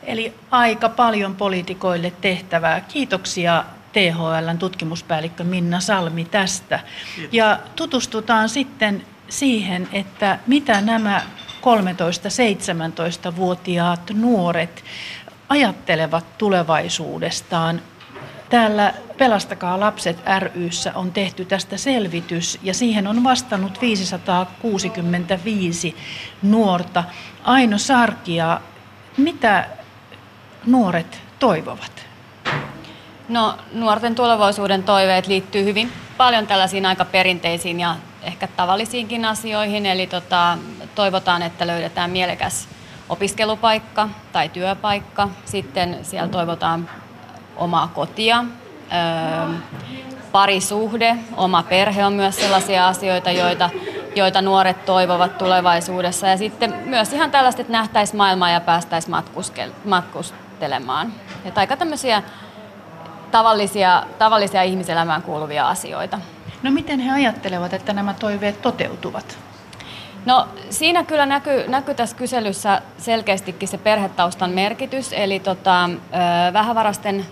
Eli 0.03 0.33
aika 0.51 0.89
paljon 0.89 1.35
poliitikoille 1.35 2.13
tehtävää. 2.21 2.81
Kiitoksia 2.81 3.65
THLn 3.93 4.57
tutkimuspäällikkö 4.59 5.43
Minna 5.43 5.79
Salmi 5.79 6.25
tästä. 6.25 6.79
Kiitos. 7.15 7.33
Ja 7.33 7.59
tutustutaan 7.75 8.49
sitten 8.49 9.05
siihen, 9.29 9.89
että 9.91 10.39
mitä 10.47 10.81
nämä 10.81 11.21
13-17-vuotiaat 11.63 14.11
nuoret 14.13 14.83
ajattelevat 15.49 16.37
tulevaisuudestaan. 16.37 17.81
Täällä 18.49 18.93
Pelastakaa 19.17 19.79
lapset 19.79 20.17
ryssä 20.55 20.91
on 20.95 21.11
tehty 21.11 21.45
tästä 21.45 21.77
selvitys 21.77 22.59
ja 22.63 22.73
siihen 22.73 23.07
on 23.07 23.23
vastannut 23.23 23.81
565 23.81 25.95
nuorta. 26.41 27.03
Aino 27.43 27.77
Sarkia, 27.77 28.61
mitä 29.17 29.67
nuoret 30.65 31.21
toivovat? 31.39 32.05
No, 33.29 33.57
nuorten 33.73 34.15
tulevaisuuden 34.15 34.83
toiveet 34.83 35.27
liittyy 35.27 35.63
hyvin 35.63 35.91
paljon 36.17 36.47
tällaisiin 36.47 36.85
aika 36.85 37.05
perinteisiin 37.05 37.79
ja 37.79 37.95
ehkä 38.21 38.47
tavallisiinkin 38.47 39.25
asioihin. 39.25 39.85
Eli 39.85 40.07
tota, 40.07 40.57
toivotaan, 40.95 41.41
että 41.41 41.67
löydetään 41.67 42.09
mielekäs 42.09 42.67
opiskelupaikka 43.09 44.09
tai 44.31 44.49
työpaikka. 44.49 45.29
Sitten 45.45 45.99
siellä 46.01 46.27
toivotaan 46.29 46.89
omaa 47.55 47.87
kotia, 47.87 48.45
öö, 48.93 49.55
parisuhde, 50.31 51.17
oma 51.37 51.63
perhe 51.63 52.05
on 52.05 52.13
myös 52.13 52.35
sellaisia 52.35 52.87
asioita, 52.87 53.31
joita, 53.31 53.69
joita 54.15 54.41
nuoret 54.41 54.85
toivovat 54.85 55.37
tulevaisuudessa. 55.37 56.27
Ja 56.27 56.37
sitten 56.37 56.75
myös 56.85 57.13
ihan 57.13 57.31
tällaista, 57.31 57.61
että 57.61 57.73
nähtäisiin 57.73 58.17
maailmaa 58.17 58.49
ja 58.49 58.61
päästäisiin 58.61 59.15
matkustelemaan. 59.85 61.13
Että 61.45 61.59
aika 61.59 61.77
tämmöisiä 61.77 62.23
tavallisia, 63.31 64.03
tavallisia 64.17 64.63
ihmiselämään 64.63 65.21
kuuluvia 65.21 65.67
asioita. 65.69 66.19
No 66.63 66.71
miten 66.71 66.99
he 66.99 67.11
ajattelevat, 67.11 67.73
että 67.73 67.93
nämä 67.93 68.13
toiveet 68.13 68.61
toteutuvat? 68.61 69.37
No 70.25 70.47
siinä 70.69 71.03
kyllä 71.03 71.25
näkyy, 71.25 71.67
näkyy 71.67 71.95
tässä 71.95 72.15
kyselyssä 72.15 72.81
selkeästikin 72.97 73.67
se 73.67 73.77
perhetaustan 73.77 74.51
merkitys, 74.51 75.13
eli 75.13 75.39
tota, 75.39 75.89
vähävarasten 76.53 77.25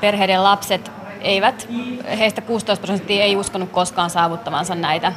perheiden 0.00 0.44
lapset 0.44 0.90
eivät, 1.20 1.68
heistä 2.18 2.40
16 2.40 2.86
prosenttia 2.86 3.24
ei 3.24 3.36
uskonut 3.36 3.70
koskaan 3.70 4.10
saavuttavansa 4.10 4.74
näitä, 4.74 5.12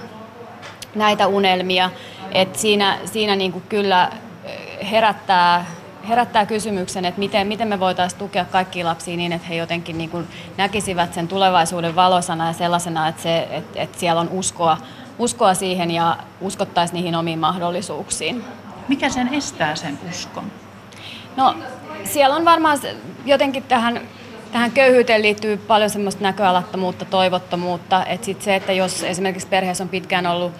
näitä 0.96 1.27
unelmia. 1.27 1.89
Et 2.31 2.55
siinä 2.55 2.98
siinä 3.05 3.36
niin 3.36 3.51
kuin 3.51 3.63
kyllä 3.69 4.12
herättää, 4.91 5.65
herättää 6.07 6.46
kysymyksen, 6.46 7.05
että 7.05 7.19
miten, 7.19 7.48
miten 7.48 7.67
me 7.67 7.79
voitaisiin 7.79 8.19
tukea 8.19 8.46
kaikkia 8.46 8.86
lapsia 8.86 9.17
niin, 9.17 9.34
että 9.34 9.48
he 9.48 9.55
jotenkin 9.55 9.98
niin 9.98 10.10
kuin 10.10 10.27
näkisivät 10.57 11.13
sen 11.13 11.27
tulevaisuuden 11.27 11.96
valosana 11.96 12.48
ja 12.48 12.53
sellaisena, 12.53 13.07
että, 13.07 13.22
se, 13.22 13.48
että, 13.51 13.81
että 13.81 14.00
siellä 14.00 14.22
on 14.22 14.29
uskoa 14.29 14.77
uskoa 15.19 15.53
siihen 15.53 15.91
ja 15.91 16.17
uskottaisiin 16.41 16.95
niihin 16.95 17.15
omiin 17.15 17.39
mahdollisuuksiin. 17.39 18.43
Mikä 18.88 19.09
sen 19.09 19.33
estää 19.33 19.75
sen 19.75 20.00
uskon? 20.09 20.51
No 21.38 21.55
siellä 22.03 22.36
on 22.36 22.45
varmaan 22.45 22.79
jotenkin 23.25 23.63
tähän, 23.63 24.01
tähän 24.51 24.71
köyhyyteen 24.71 25.21
liittyy 25.21 25.57
paljon 25.57 25.89
semmoista 25.89 26.24
näköalattomuutta, 26.24 27.05
toivottomuutta. 27.05 28.05
Että 28.05 28.25
sit 28.25 28.41
se, 28.41 28.55
että 28.55 28.71
jos 28.74 29.03
esimerkiksi 29.03 29.47
perheessä 29.47 29.83
on 29.83 29.89
pitkään 29.89 30.27
ollut, 30.27 30.53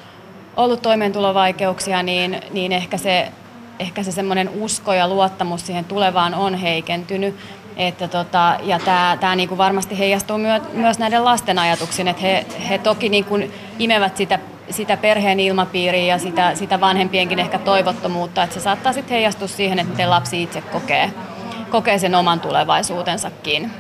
ollut 0.58 0.82
toimeentulovaikeuksia, 0.82 2.04
niin, 2.04 2.42
niin 2.52 2.72
ehkä 2.72 2.98
se, 2.98 3.32
ehkä 3.80 4.04
se 4.04 4.12
semmoinen 4.12 4.50
usko 4.50 4.94
ja 4.94 5.08
luottamus 5.08 5.66
siihen 5.66 5.86
tulevaan 5.86 6.34
on 6.34 6.56
heikentynyt. 6.56 7.36
Että 7.78 8.08
tota, 8.08 8.58
ja 8.64 8.80
tämä 8.80 9.18
tää 9.20 9.36
niinku 9.36 9.58
varmasti 9.58 10.00
heijastuu 10.00 10.38
myö, 10.38 10.60
myös 10.74 11.00
näiden 11.00 11.26
lasten 11.26 11.60
ajatuksiin, 11.60 12.08
että 12.08 12.22
he, 12.22 12.46
he 12.70 12.78
toki 12.78 13.10
niinku 13.10 13.40
imevät 13.80 14.18
sitä, 14.18 14.40
sitä 14.70 14.98
perheen 14.98 15.40
ilmapiiriä 15.40 16.06
ja 16.06 16.18
sitä, 16.18 16.56
sitä 16.56 16.80
vanhempienkin 16.80 17.40
ehkä 17.40 17.60
toivottomuutta, 17.60 18.44
että 18.44 18.54
se 18.54 18.60
saattaa 18.60 18.94
sitten 18.94 19.16
heijastua 19.16 19.48
siihen, 19.48 19.80
että 19.80 19.92
miten 19.92 20.10
lapsi 20.10 20.44
itse 20.44 20.62
kokee, 20.62 21.12
kokee 21.70 22.00
sen 22.00 22.16
oman 22.16 22.40
tulevaisuutensakin. 22.40 23.72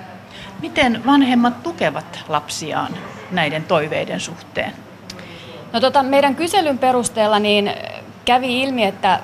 Miten 0.61 1.05
vanhemmat 1.05 1.63
tukevat 1.63 2.19
lapsiaan 2.27 2.91
näiden 3.31 3.63
toiveiden 3.63 4.19
suhteen? 4.19 4.73
No 5.73 5.79
tota, 5.79 6.03
meidän 6.03 6.35
kyselyn 6.35 6.77
perusteella 6.77 7.39
niin 7.39 7.71
kävi 8.25 8.61
ilmi, 8.61 8.83
että 8.83 9.19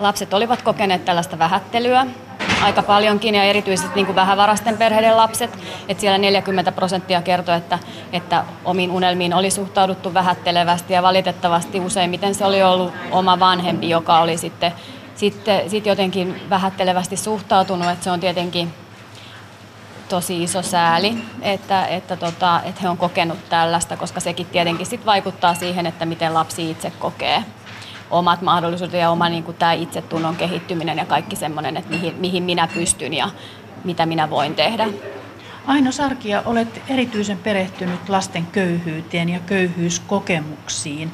lapset 0.00 0.34
olivat 0.34 0.62
kokeneet 0.62 1.04
tällaista 1.04 1.38
vähättelyä 1.38 2.06
aika 2.62 2.82
paljonkin 2.82 3.34
ja 3.34 3.44
erityisesti 3.44 3.94
niin 3.94 4.06
kuin 4.06 4.16
vähävarasten 4.16 4.78
perheiden 4.78 5.16
lapset. 5.16 5.58
Että 5.88 6.00
siellä 6.00 6.18
40 6.18 6.72
prosenttia 6.72 7.22
kertoi, 7.22 7.56
että, 7.56 7.78
että 8.12 8.44
omiin 8.64 8.90
unelmiin 8.90 9.34
oli 9.34 9.50
suhtauduttu 9.50 10.14
vähättelevästi 10.14 10.92
ja 10.92 11.02
valitettavasti 11.02 11.80
useimmiten 11.80 12.34
se 12.34 12.44
oli 12.44 12.62
ollut 12.62 12.92
oma 13.10 13.40
vanhempi, 13.40 13.88
joka 13.88 14.20
oli 14.20 14.36
sitten, 14.36 14.72
sitten 15.14 15.70
sit 15.70 15.86
jotenkin 15.86 16.40
vähättelevästi 16.50 17.16
suhtautunut. 17.16 17.88
Että 17.88 18.04
se 18.04 18.10
on 18.10 18.20
tietenkin 18.20 18.74
tosi 20.08 20.42
iso 20.42 20.62
sääli, 20.62 21.18
että, 21.42 21.86
että, 21.86 22.16
tota, 22.16 22.60
että 22.64 22.80
he 22.82 22.88
on 22.88 22.98
kokenut 22.98 23.38
tällaista, 23.48 23.96
koska 23.96 24.20
sekin 24.20 24.46
tietenkin 24.46 24.86
sit 24.86 25.06
vaikuttaa 25.06 25.54
siihen, 25.54 25.86
että 25.86 26.06
miten 26.06 26.34
lapsi 26.34 26.70
itse 26.70 26.92
kokee 26.98 27.44
omat 28.12 28.42
mahdollisuudet 28.42 29.00
ja 29.00 29.10
oma 29.10 29.28
niin 29.28 29.42
kuin 29.42 29.56
tämä 29.56 29.72
itsetunnon 29.72 30.36
kehittyminen 30.36 30.98
ja 30.98 31.04
kaikki 31.04 31.36
semmoinen, 31.36 31.76
että 31.76 31.90
mihin, 31.90 32.14
mihin 32.16 32.42
minä 32.42 32.68
pystyn 32.74 33.14
ja 33.14 33.30
mitä 33.84 34.06
minä 34.06 34.30
voin 34.30 34.54
tehdä. 34.54 34.88
Aino 35.66 35.92
Sarkia, 35.92 36.42
olet 36.46 36.82
erityisen 36.88 37.38
perehtynyt 37.38 38.08
lasten 38.08 38.46
köyhyyteen 38.46 39.28
ja 39.28 39.38
köyhyyskokemuksiin. 39.46 41.12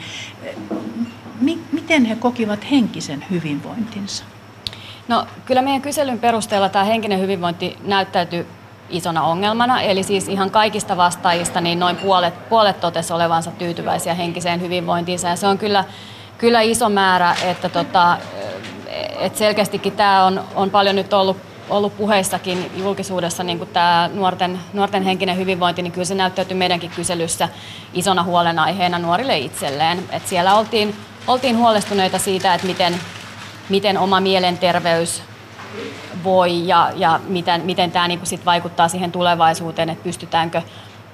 Miten 1.73 2.05
he 2.05 2.17
kokivat 2.17 2.71
henkisen 2.71 3.25
hyvinvointinsa? 3.31 4.25
No 5.09 5.27
kyllä 5.45 5.63
meidän 5.63 5.83
kyselyn 5.83 6.19
perusteella 6.19 6.69
tämä 6.69 6.85
henkinen 6.85 7.21
hyvinvointi 7.21 7.77
näyttäytyy 7.85 8.47
isona 8.91 9.23
ongelmana. 9.23 9.81
Eli 9.81 10.03
siis 10.03 10.29
ihan 10.29 10.51
kaikista 10.51 10.97
vastaajista 10.97 11.61
niin 11.61 11.81
noin 11.81 11.97
puolet, 11.97 12.49
puolet 12.49 12.81
totesi 12.81 13.13
olevansa 13.13 13.51
tyytyväisiä 13.51 14.15
henkiseen 14.15 14.61
hyvinvointiinsa. 14.61 15.29
Ja 15.29 15.37
se 15.37 15.47
on 15.47 15.59
kyllä 15.59 15.85
kyllä 16.39 16.61
iso 16.61 16.89
määrä, 16.89 17.37
että 17.45 17.69
tota, 17.69 18.19
et 19.19 19.37
selkeästikin 19.37 19.93
tämä 19.93 20.25
on, 20.25 20.45
on 20.55 20.71
paljon 20.71 20.97
nyt 20.97 21.13
ollut, 21.13 21.37
ollut 21.71 21.97
puheissakin 21.97 22.71
julkisuudessa 22.77 23.43
niin 23.43 23.59
kuin 23.59 23.71
tämä 23.71 24.11
nuorten, 24.15 24.61
nuorten 24.73 25.03
henkinen 25.03 25.37
hyvinvointi, 25.37 25.83
niin 25.83 25.93
kyllä 25.93 26.05
se 26.05 26.15
näyttäytyy 26.15 26.57
meidänkin 26.57 26.91
kyselyssä 26.91 27.49
isona 27.95 28.23
huolenaiheena 28.23 28.99
nuorille 28.99 29.39
itselleen. 29.39 29.99
Et 30.13 30.27
siellä 30.27 30.55
oltiin, 30.55 30.95
oltiin 31.27 31.59
huolestuneita 31.59 32.19
siitä, 32.19 32.55
että 32.55 32.67
miten, 32.67 33.01
miten 33.69 33.99
oma 33.99 34.21
mielenterveys 34.21 35.23
voi 36.25 36.69
ja, 36.69 36.91
ja 36.97 37.21
miten, 37.29 37.61
miten 37.61 37.93
tämä 37.93 38.09
niin 38.09 38.21
sit 38.23 38.47
vaikuttaa 38.47 38.89
siihen 38.89 39.13
tulevaisuuteen, 39.13 39.91
että 39.91 40.05
pystytäänkö 40.05 40.63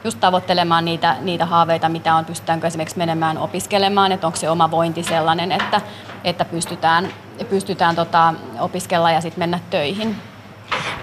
just 0.04 0.20
tavoittelemaan 0.20 0.84
niitä, 0.84 1.16
niitä 1.20 1.46
haaveita, 1.46 1.88
mitä 1.88 2.14
on, 2.14 2.25
pystytäänkö 2.25 2.66
esimerkiksi 2.66 2.99
menemään 2.99 3.38
opiskelemaan, 3.38 4.12
että 4.12 4.26
onko 4.26 4.38
se 4.38 4.50
oma 4.50 4.70
vointi 4.70 5.02
sellainen, 5.02 5.52
että, 5.52 5.80
että 6.25 6.44
pystytään, 6.44 7.08
pystytään 7.50 7.96
tota, 7.96 8.34
opiskella 8.61 9.11
ja 9.11 9.20
sitten 9.20 9.38
mennä 9.38 9.61
töihin. 9.70 10.16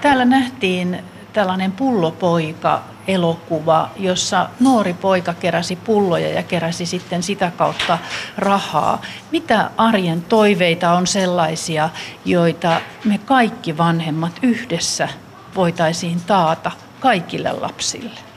Täällä 0.01 0.25
nähtiin 0.25 1.03
tällainen 1.34 1.72
pullopoika 1.72 2.81
elokuva, 3.08 3.89
jossa 3.98 4.50
nuori 4.60 4.93
poika 4.93 5.34
keräsi 5.34 5.75
pulloja 5.75 6.27
ja 6.27 6.43
keräsi 6.43 6.86
sitten 6.86 7.24
sitä 7.24 7.51
kautta 7.58 7.98
rahaa. 8.38 9.01
Mitä 9.31 9.70
arjen 9.77 10.22
toiveita 10.22 10.91
on 10.91 11.08
sellaisia, 11.08 11.89
joita 12.25 12.81
me 13.05 13.17
kaikki 13.17 13.77
vanhemmat 13.77 14.39
yhdessä 14.41 15.10
voitaisiin 15.55 16.22
taata 16.27 16.72
kaikille 17.00 17.51
lapsille? 17.51 18.31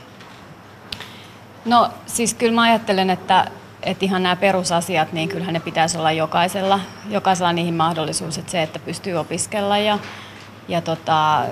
No 1.65 1.89
siis 2.05 2.33
kyllä 2.33 2.53
mä 2.53 2.61
ajattelen, 2.61 3.09
että, 3.09 3.47
että 3.83 4.05
ihan 4.05 4.23
nämä 4.23 4.35
perusasiat, 4.35 5.13
niin 5.13 5.29
kyllähän 5.29 5.53
ne 5.53 5.59
pitäisi 5.59 5.97
olla 5.97 6.11
jokaisella, 6.11 6.79
jokaisella 7.09 7.53
niihin 7.53 7.73
mahdollisuus, 7.73 8.37
että 8.37 8.51
se, 8.51 8.63
että 8.63 8.79
pystyy 8.79 9.13
opiskella 9.13 9.77
ja, 9.77 9.99
ja 10.67 10.81
tota, 10.81 11.45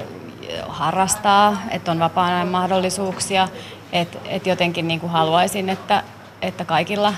harrastaa, 0.67 1.62
että 1.72 1.91
on 1.91 2.00
vapaa 2.00 2.46
mahdollisuuksia, 2.46 3.48
että, 3.91 4.17
että 4.25 4.50
jotenkin 4.50 4.88
niin 4.88 5.00
kuin 5.00 5.12
haluaisin, 5.12 5.70
että, 5.70 6.03
että 6.41 6.65
kaikilla 6.65 7.13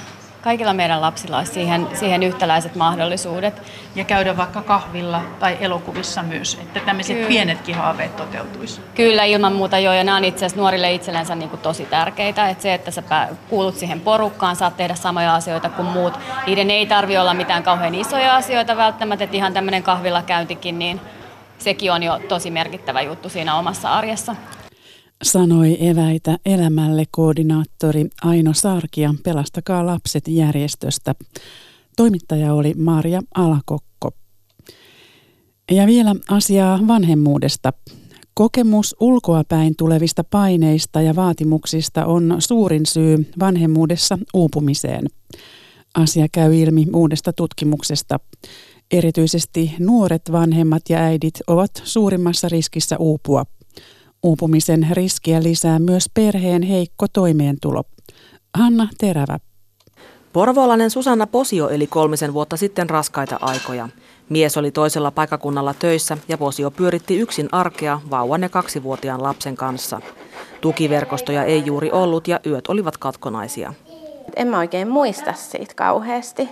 kaikilla 0.46 0.74
meidän 0.74 1.02
lapsilla 1.02 1.38
olisi 1.38 1.54
siihen, 1.54 1.88
siihen 1.94 2.24
yhtäläiset 2.24 2.76
mahdollisuudet. 2.76 3.62
Ja 3.96 4.04
käydä 4.04 4.38
vaikka 4.38 4.62
kahvilla 4.62 5.22
tai 5.40 5.58
elokuvissa 5.62 6.24
myös, 6.24 6.60
että 6.62 6.80
tämmöiset 6.80 7.16
Kyllä. 7.16 7.28
pienetkin 7.28 7.76
haaveet 7.76 8.16
toteutuisi. 8.16 8.82
Kyllä, 8.96 9.24
ilman 9.24 9.54
muuta 9.54 9.80
joo, 9.80 9.94
ja 9.94 10.04
nämä 10.04 10.18
on 10.18 10.26
itse 10.26 10.46
asiassa 10.46 10.62
nuorille 10.62 10.94
itsellensä 10.94 11.36
niin 11.36 11.50
kuin 11.50 11.62
tosi 11.62 11.86
tärkeitä, 11.86 12.50
että 12.50 12.62
se, 12.62 12.74
että 12.74 12.92
sä 12.92 13.04
kuulut 13.50 13.76
siihen 13.76 14.02
porukkaan, 14.02 14.56
saat 14.56 14.78
tehdä 14.78 14.96
samoja 14.96 15.36
asioita 15.36 15.70
kuin 15.70 15.88
muut, 15.88 16.14
niiden 16.48 16.72
ei 16.72 16.86
tarvi 16.86 17.18
olla 17.18 17.34
mitään 17.34 17.64
kauhean 17.64 17.96
isoja 17.96 18.36
asioita 18.36 18.78
välttämättä, 18.78 19.24
että 19.24 19.38
ihan 19.38 19.54
tämmöinen 19.54 19.84
kahvilla 19.84 20.22
käyntikin, 20.22 20.80
niin 20.80 21.02
sekin 21.58 21.92
on 21.92 22.04
jo 22.04 22.20
tosi 22.28 22.52
merkittävä 22.52 23.02
juttu 23.02 23.30
siinä 23.30 23.56
omassa 23.56 23.94
arjessa 23.94 24.36
sanoi 25.24 25.88
eväitä 25.88 26.38
elämälle 26.46 27.04
koordinaattori 27.12 28.08
Aino 28.24 28.54
Sarkia 28.54 29.14
Pelastakaa 29.24 29.86
lapset 29.86 30.28
järjestöstä. 30.28 31.16
Toimittaja 31.98 32.54
oli 32.54 32.74
Maria 32.74 33.22
Alakokko. 33.36 34.12
Ja 35.72 35.88
vielä 35.88 36.16
asiaa 36.30 36.80
vanhemmuudesta. 36.88 37.74
Kokemus 38.34 38.96
ulkoapäin 39.00 39.74
tulevista 39.78 40.24
paineista 40.24 41.02
ja 41.02 41.16
vaatimuksista 41.16 42.06
on 42.06 42.36
suurin 42.40 42.86
syy 42.86 43.32
vanhemmuudessa 43.40 44.18
uupumiseen. 44.34 45.06
Asia 45.94 46.28
käy 46.32 46.56
ilmi 46.56 46.86
uudesta 46.94 47.34
tutkimuksesta. 47.34 48.20
Erityisesti 48.92 49.74
nuoret 49.80 50.22
vanhemmat 50.32 50.82
ja 50.90 50.98
äidit 50.98 51.34
ovat 51.48 51.72
suurimmassa 51.84 52.50
riskissä 52.50 52.98
uupua. 52.98 53.46
Uupumisen 54.26 54.88
riskiä 54.92 55.44
lisää 55.44 55.80
myös 55.80 56.10
perheen 56.14 56.62
heikko 56.62 57.06
toimeentulo. 57.14 57.84
Hanna 58.58 58.88
Terävä. 58.98 59.38
Porvoolainen 60.34 60.90
Susanna 60.90 61.28
Posio 61.28 61.70
eli 61.70 61.88
kolmisen 61.88 62.34
vuotta 62.34 62.58
sitten 62.58 62.90
raskaita 62.90 63.38
aikoja. 63.42 63.90
Mies 64.30 64.58
oli 64.58 64.72
toisella 64.72 65.12
paikakunnalla 65.12 65.74
töissä 65.74 66.18
ja 66.28 66.38
Posio 66.38 66.72
pyöritti 66.72 67.20
yksin 67.20 67.50
arkea 67.52 68.02
vauvan 68.10 68.42
ja 68.42 68.50
kaksivuotiaan 68.50 69.24
lapsen 69.24 69.56
kanssa. 69.56 70.02
Tukiverkostoja 70.62 71.44
ei 71.44 71.66
juuri 71.66 71.92
ollut 71.92 72.28
ja 72.28 72.40
yöt 72.46 72.68
olivat 72.68 72.98
katkonaisia. 72.98 73.74
En 74.36 74.48
mä 74.48 74.58
oikein 74.60 74.88
muista 74.88 75.34
siitä 75.34 75.74
kauheasti. 75.76 76.50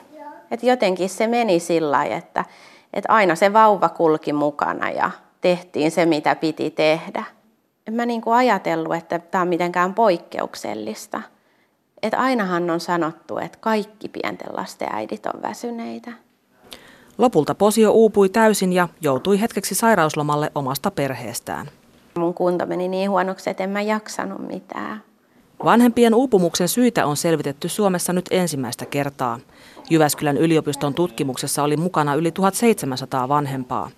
Et 0.51 0.63
jotenkin 0.63 1.09
se 1.09 1.27
meni 1.27 1.59
sillä 1.59 2.03
että, 2.03 2.45
että 2.93 3.13
aina 3.13 3.35
se 3.35 3.53
vauva 3.53 3.89
kulki 3.89 4.33
mukana 4.33 4.89
ja 4.89 5.11
tehtiin 5.41 5.91
se, 5.91 6.05
mitä 6.05 6.35
piti 6.35 6.71
tehdä 6.71 7.23
en 7.87 7.93
mä 7.93 8.05
niin 8.05 8.21
kuin 8.21 8.35
ajatellut, 8.35 8.95
että 8.95 9.19
tämä 9.19 9.41
on 9.41 9.47
mitenkään 9.47 9.93
poikkeuksellista. 9.93 11.21
Että 12.01 12.19
ainahan 12.19 12.69
on 12.69 12.79
sanottu, 12.79 13.37
että 13.37 13.57
kaikki 13.61 14.09
pienten 14.09 14.55
lasten 14.57 14.89
äidit 14.91 15.25
on 15.25 15.41
väsyneitä. 15.41 16.11
Lopulta 17.17 17.55
Posio 17.55 17.91
uupui 17.91 18.29
täysin 18.29 18.73
ja 18.73 18.89
joutui 19.01 19.41
hetkeksi 19.41 19.75
sairauslomalle 19.75 20.51
omasta 20.55 20.91
perheestään. 20.91 21.69
Mun 22.17 22.33
kunto 22.33 22.65
meni 22.65 22.87
niin 22.87 23.09
huonoksi, 23.09 23.49
että 23.49 23.63
en 23.63 23.69
mä 23.69 23.81
jaksanut 23.81 24.47
mitään. 24.47 25.03
Vanhempien 25.65 26.15
uupumuksen 26.15 26.67
syitä 26.67 27.05
on 27.05 27.17
selvitetty 27.17 27.69
Suomessa 27.69 28.13
nyt 28.13 28.25
ensimmäistä 28.31 28.85
kertaa. 28.85 29.39
Jyväskylän 29.89 30.37
yliopiston 30.37 30.93
tutkimuksessa 30.93 31.63
oli 31.63 31.77
mukana 31.77 32.15
yli 32.15 32.31
1700 32.31 33.29
vanhempaa. 33.29 33.89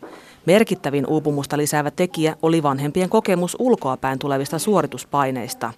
Merkittävin 0.45 1.07
uupumusta 1.07 1.57
lisäävä 1.57 1.91
tekijä 1.91 2.35
oli 2.41 2.63
vanhempien 2.63 3.09
kokemus 3.09 3.55
ulkoapäin 3.59 4.19
tulevista 4.19 4.59
suorituspaineista. 4.59 5.73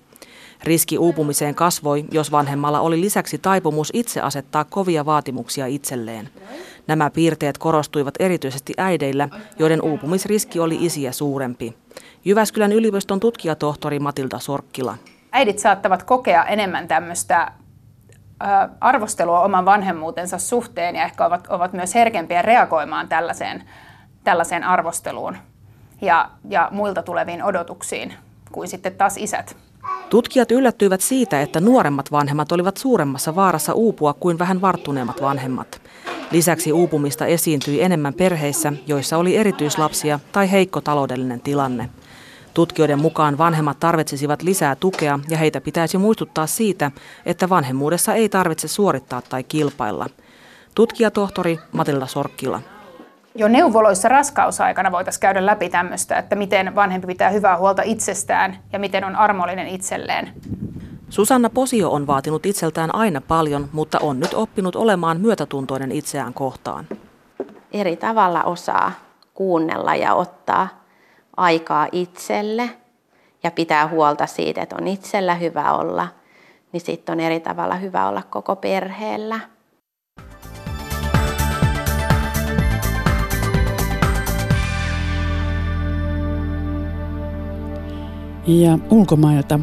Riski 0.63 0.97
uupumiseen 0.97 1.55
kasvoi, 1.55 2.05
jos 2.11 2.31
vanhemmalla 2.31 2.79
oli 2.79 3.01
lisäksi 3.01 3.37
taipumus 3.37 3.89
itse 3.93 4.21
asettaa 4.21 4.63
kovia 4.63 5.05
vaatimuksia 5.05 5.65
itselleen. 5.65 6.29
Nämä 6.87 7.09
piirteet 7.09 7.57
korostuivat 7.57 8.13
erityisesti 8.19 8.73
äideillä, 8.77 9.29
joiden 9.59 9.81
uupumisriski 9.81 10.59
oli 10.59 10.77
isiä 10.85 11.11
suurempi. 11.11 11.77
Jyväskylän 12.25 12.71
yliopiston 12.71 13.19
tutkijatohtori 13.19 13.99
Matilda 13.99 14.39
Sorkkila. 14.39 14.97
Äidit 15.31 15.59
saattavat 15.59 16.03
kokea 16.03 16.45
enemmän 16.45 16.87
tämmöistä 16.87 17.51
arvostelua 18.81 19.41
oman 19.41 19.65
vanhemmuutensa 19.65 20.37
suhteen 20.37 20.95
ja 20.95 21.03
ehkä 21.03 21.25
ovat, 21.25 21.47
ovat 21.47 21.73
myös 21.73 21.95
herkempiä 21.95 22.41
reagoimaan 22.41 23.07
tällaiseen 23.07 23.63
tällaiseen 24.27 24.63
arvosteluun 24.63 25.37
ja, 26.01 26.29
ja 26.49 26.69
muilta 26.71 27.03
tuleviin 27.03 27.43
odotuksiin 27.43 28.13
kuin 28.51 28.67
sitten 28.67 28.95
taas 28.95 29.17
isät. 29.17 29.57
Tutkijat 30.09 30.51
yllättyivät 30.51 31.01
siitä, 31.01 31.41
että 31.41 31.59
nuoremmat 31.59 32.11
vanhemmat 32.11 32.51
olivat 32.51 32.77
suuremmassa 32.77 33.35
vaarassa 33.35 33.73
uupua 33.73 34.13
kuin 34.13 34.39
vähän 34.39 34.61
varttuneemmat 34.61 35.21
vanhemmat. 35.21 35.81
Lisäksi 36.31 36.73
uupumista 36.73 37.25
esiintyi 37.25 37.81
enemmän 37.81 38.13
perheissä, 38.13 38.73
joissa 38.87 39.17
oli 39.17 39.37
erityislapsia 39.37 40.19
tai 40.31 40.51
heikko 40.51 40.81
taloudellinen 40.81 41.41
tilanne. 41.41 41.89
Tutkijoiden 42.53 42.99
mukaan 42.99 43.37
vanhemmat 43.37 43.79
tarvitsisivat 43.79 44.41
lisää 44.41 44.75
tukea 44.75 45.19
ja 45.29 45.37
heitä 45.37 45.61
pitäisi 45.61 45.97
muistuttaa 45.97 46.47
siitä, 46.47 46.91
että 47.25 47.49
vanhemmuudessa 47.49 48.13
ei 48.13 48.29
tarvitse 48.29 48.67
suorittaa 48.67 49.21
tai 49.21 49.43
kilpailla. 49.43 50.05
Tutkijatohtori 50.75 51.59
Matilda 51.71 52.07
Sorkkila 52.07 52.61
jo 53.37 53.47
neuvoloissa 53.47 54.09
raskausaikana 54.09 54.91
voitaisiin 54.91 55.21
käydä 55.21 55.45
läpi 55.45 55.69
tämmöistä, 55.69 56.17
että 56.17 56.35
miten 56.35 56.75
vanhempi 56.75 57.07
pitää 57.07 57.29
hyvää 57.29 57.57
huolta 57.57 57.81
itsestään 57.81 58.57
ja 58.73 58.79
miten 58.79 59.03
on 59.03 59.15
armollinen 59.15 59.67
itselleen. 59.67 60.33
Susanna 61.09 61.49
Posio 61.49 61.91
on 61.91 62.07
vaatinut 62.07 62.45
itseltään 62.45 62.95
aina 62.95 63.21
paljon, 63.21 63.69
mutta 63.71 63.99
on 64.01 64.19
nyt 64.19 64.33
oppinut 64.33 64.75
olemaan 64.75 65.21
myötätuntoinen 65.21 65.91
itseään 65.91 66.33
kohtaan. 66.33 66.87
Eri 67.71 67.95
tavalla 67.95 68.43
osaa 68.43 68.91
kuunnella 69.33 69.95
ja 69.95 70.13
ottaa 70.13 70.67
aikaa 71.37 71.87
itselle 71.91 72.69
ja 73.43 73.51
pitää 73.51 73.87
huolta 73.87 74.25
siitä, 74.25 74.61
että 74.61 74.75
on 74.81 74.87
itsellä 74.87 75.35
hyvä 75.35 75.73
olla, 75.73 76.07
niin 76.71 76.81
sitten 76.81 77.13
on 77.13 77.19
eri 77.19 77.39
tavalla 77.39 77.75
hyvä 77.75 78.07
olla 78.07 78.23
koko 78.29 78.55
perheellä. 78.55 79.39
Ja 88.47 88.79
ulkomailta. 88.91 89.59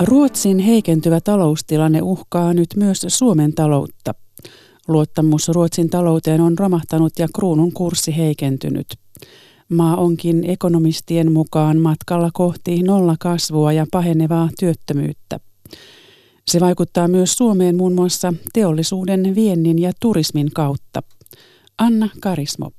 Ruotsin 0.00 0.58
heikentyvä 0.58 1.20
taloustilanne 1.20 2.02
uhkaa 2.02 2.54
nyt 2.54 2.68
myös 2.76 3.06
Suomen 3.08 3.54
taloutta. 3.54 4.14
Luottamus 4.88 5.48
Ruotsin 5.48 5.90
talouteen 5.90 6.40
on 6.40 6.58
romahtanut 6.58 7.12
ja 7.18 7.28
kruunun 7.34 7.72
kurssi 7.72 8.16
heikentynyt. 8.16 8.86
Maa 9.68 9.96
onkin 9.96 10.50
ekonomistien 10.50 11.32
mukaan 11.32 11.78
matkalla 11.78 12.30
kohti 12.32 12.82
nolla 12.82 13.16
kasvua 13.20 13.72
ja 13.72 13.86
pahenevaa 13.92 14.48
työttömyyttä. 14.60 15.40
Se 16.48 16.60
vaikuttaa 16.60 17.08
myös 17.08 17.32
Suomeen 17.32 17.76
muun 17.76 17.94
muassa 17.94 18.34
teollisuuden, 18.52 19.34
viennin 19.34 19.78
ja 19.78 19.92
turismin 20.00 20.50
kautta. 20.54 21.02
Anna 21.78 22.08
Karismo. 22.20 22.70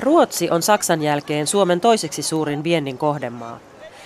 Ruotsi 0.00 0.50
on 0.50 0.62
Saksan 0.62 1.02
jälkeen 1.02 1.46
Suomen 1.46 1.80
toiseksi 1.80 2.22
suurin 2.22 2.64
viennin 2.64 2.98
kohdemaa. 2.98 3.58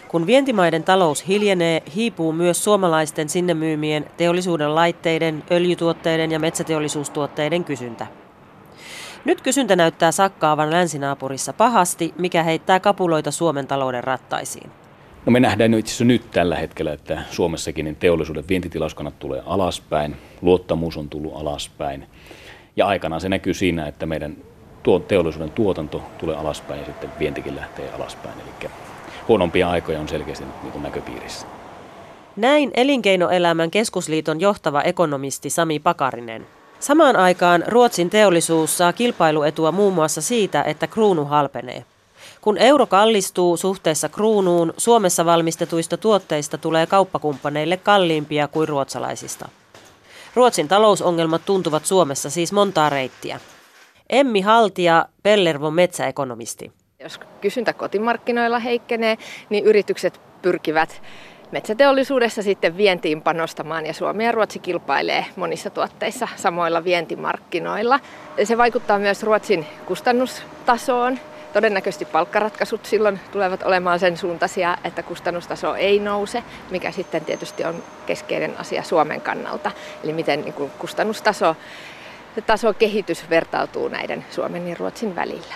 Kun 0.09 0.27
vientimaiden 0.27 0.85
talous 0.85 1.29
hiljenee, 1.29 1.83
hiipuu 1.95 2.33
myös 2.33 2.65
suomalaisten 2.65 3.29
sinne 3.29 3.55
myymien 3.55 4.07
teollisuuden 4.17 4.75
laitteiden, 4.75 5.43
öljytuotteiden 5.51 6.31
ja 6.33 6.39
metsäteollisuustuotteiden 6.39 7.65
kysyntä. 7.65 8.07
Nyt 9.25 9.41
kysyntä 9.41 9.77
näyttää 9.77 10.13
sakkaavan 10.13 10.71
länsinaapurissa 10.71 11.53
pahasti, 11.53 12.15
mikä 12.19 12.43
heittää 12.43 12.81
kapuloita 12.81 13.31
Suomen 13.31 13.67
talouden 13.67 14.05
rattaisiin. 14.05 14.71
No 15.27 15.33
me 15.33 15.41
nähdään 15.41 15.75
itse 15.75 16.05
nyt 16.05 16.31
tällä 16.31 16.57
hetkellä, 16.57 16.93
että 16.93 17.23
Suomessakin 17.31 17.85
niin 17.85 17.97
teollisuuden 17.97 18.49
vientitilauskannat 18.49 19.19
tulee 19.19 19.43
alaspäin, 19.47 20.17
luottamus 20.43 20.97
on 20.97 21.09
tullut 21.09 21.37
alaspäin. 21.37 22.07
Ja 22.77 22.87
aikanaan 22.87 23.21
se 23.21 23.29
näkyy 23.29 23.55
siinä, 23.55 23.87
että 23.87 24.07
meidän 24.07 24.37
tuo 24.85 24.99
teollisuuden 24.99 25.51
tuotanto 25.51 26.03
tulee 26.19 26.37
alaspäin 26.37 26.81
ja 26.81 26.87
sitten 26.87 27.11
vientikin 27.19 27.57
lähtee 27.57 27.93
alaspäin. 27.93 28.35
Eli 28.41 28.71
huonompia 29.29 29.71
aikoja 29.71 30.01
on 30.01 30.09
selkeästi 30.09 30.45
niin 30.63 30.83
näköpiirissä. 30.83 31.47
Näin 32.37 32.71
Elinkeinoelämän 32.75 33.71
keskusliiton 33.71 34.41
johtava 34.41 34.83
ekonomisti 34.83 35.51
Sami 35.51 35.79
Pakarinen. 35.79 36.47
Samaan 36.81 37.17
aikaan 37.17 37.65
Ruotsin 37.67 38.11
teollisuus 38.11 38.79
saa 38.79 38.93
kilpailuetua 38.93 39.73
muun 39.73 39.95
muassa 39.95 40.23
siitä, 40.23 40.63
että 40.63 40.87
kruunu 40.87 41.25
halpenee. 41.25 41.85
Kun 42.41 42.59
euro 42.59 42.87
kallistuu 42.87 43.57
suhteessa 43.57 44.09
kruunuun, 44.09 44.75
Suomessa 44.77 45.25
valmistetuista 45.25 45.97
tuotteista 45.97 46.59
tulee 46.59 46.87
kauppakumppaneille 46.87 47.77
kalliimpia 47.77 48.49
kuin 48.49 48.69
ruotsalaisista. 48.69 49.49
Ruotsin 50.35 50.69
talousongelmat 50.69 51.43
tuntuvat 51.45 51.87
Suomessa 51.87 52.31
siis 52.31 52.53
montaa 52.53 52.91
reittiä. 52.91 53.41
Emmi 54.11 54.41
Haltia, 54.41 55.07
Pellervon 55.23 55.75
metsäekonomisti. 55.75 56.73
Jos 57.01 57.21
kysyntä 57.41 57.73
kotimarkkinoilla 57.73 58.59
heikkenee, 58.59 59.19
niin 59.51 59.65
yritykset 59.65 60.21
pyrkivät 60.43 61.03
metsäteollisuudessa 61.53 62.43
sitten 62.43 62.77
vientiin 62.77 63.23
panostamaan 63.23 63.87
ja 63.87 63.93
Suomi 63.93 64.25
ja 64.25 64.33
Ruotsi 64.33 64.59
kilpailee 64.59 65.27
monissa 65.37 65.71
tuotteissa 65.71 66.29
samoilla 66.37 66.85
vientimarkkinoilla. 66.85 68.01
Se 68.45 68.59
vaikuttaa 68.59 68.99
myös 68.99 69.23
Ruotsin 69.23 69.67
kustannustasoon. 69.87 71.19
Todennäköisesti 71.53 72.05
palkkaratkaisut 72.05 72.87
silloin 72.87 73.21
tulevat 73.33 73.63
olemaan 73.63 73.99
sen 73.99 74.17
suuntaisia, 74.17 74.79
että 74.85 75.03
kustannustaso 75.03 75.75
ei 75.75 75.99
nouse, 75.99 76.43
mikä 76.71 76.91
sitten 76.91 77.25
tietysti 77.25 77.65
on 77.65 77.83
keskeinen 78.07 78.59
asia 78.59 78.83
Suomen 78.83 79.21
kannalta. 79.21 79.71
Eli 80.05 80.13
miten 80.13 80.41
niin 80.41 80.71
kustannustaso 80.79 81.57
taso 82.43 82.73
kehitys 82.73 83.31
vertautuu 83.31 83.89
näiden 83.89 84.25
Suomen 84.31 84.69
ja 84.69 84.77
Ruotsin 84.79 85.17
välillä. 85.17 85.55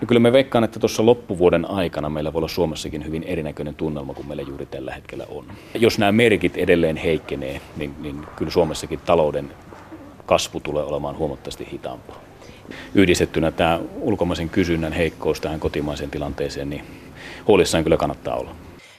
No 0.00 0.06
kyllä 0.06 0.20
me 0.20 0.32
veikkaan, 0.32 0.64
että 0.64 0.80
tuossa 0.80 1.06
loppuvuoden 1.06 1.70
aikana 1.70 2.08
meillä 2.08 2.32
voi 2.32 2.38
olla 2.38 2.48
Suomessakin 2.48 3.04
hyvin 3.04 3.22
erinäköinen 3.22 3.74
tunnelma 3.74 4.14
kuin 4.14 4.28
meillä 4.28 4.42
juuri 4.42 4.66
tällä 4.66 4.92
hetkellä 4.92 5.26
on. 5.28 5.44
Jos 5.74 5.98
nämä 5.98 6.12
merkit 6.12 6.56
edelleen 6.56 6.96
heikkenee, 6.96 7.60
niin, 7.76 7.94
niin 8.00 8.26
kyllä 8.36 8.50
Suomessakin 8.50 9.00
talouden 9.06 9.52
kasvu 10.26 10.60
tulee 10.60 10.84
olemaan 10.84 11.18
huomattavasti 11.18 11.68
hitaampaa. 11.72 12.20
Yhdistettynä 12.94 13.50
tämä 13.50 13.80
ulkomaisen 14.00 14.48
kysynnän 14.48 14.92
heikkous 14.92 15.40
tähän 15.40 15.60
kotimaiseen 15.60 16.10
tilanteeseen, 16.10 16.70
niin 16.70 16.84
huolissaan 17.46 17.84
kyllä 17.84 17.96
kannattaa 17.96 18.36
olla. 18.36 18.50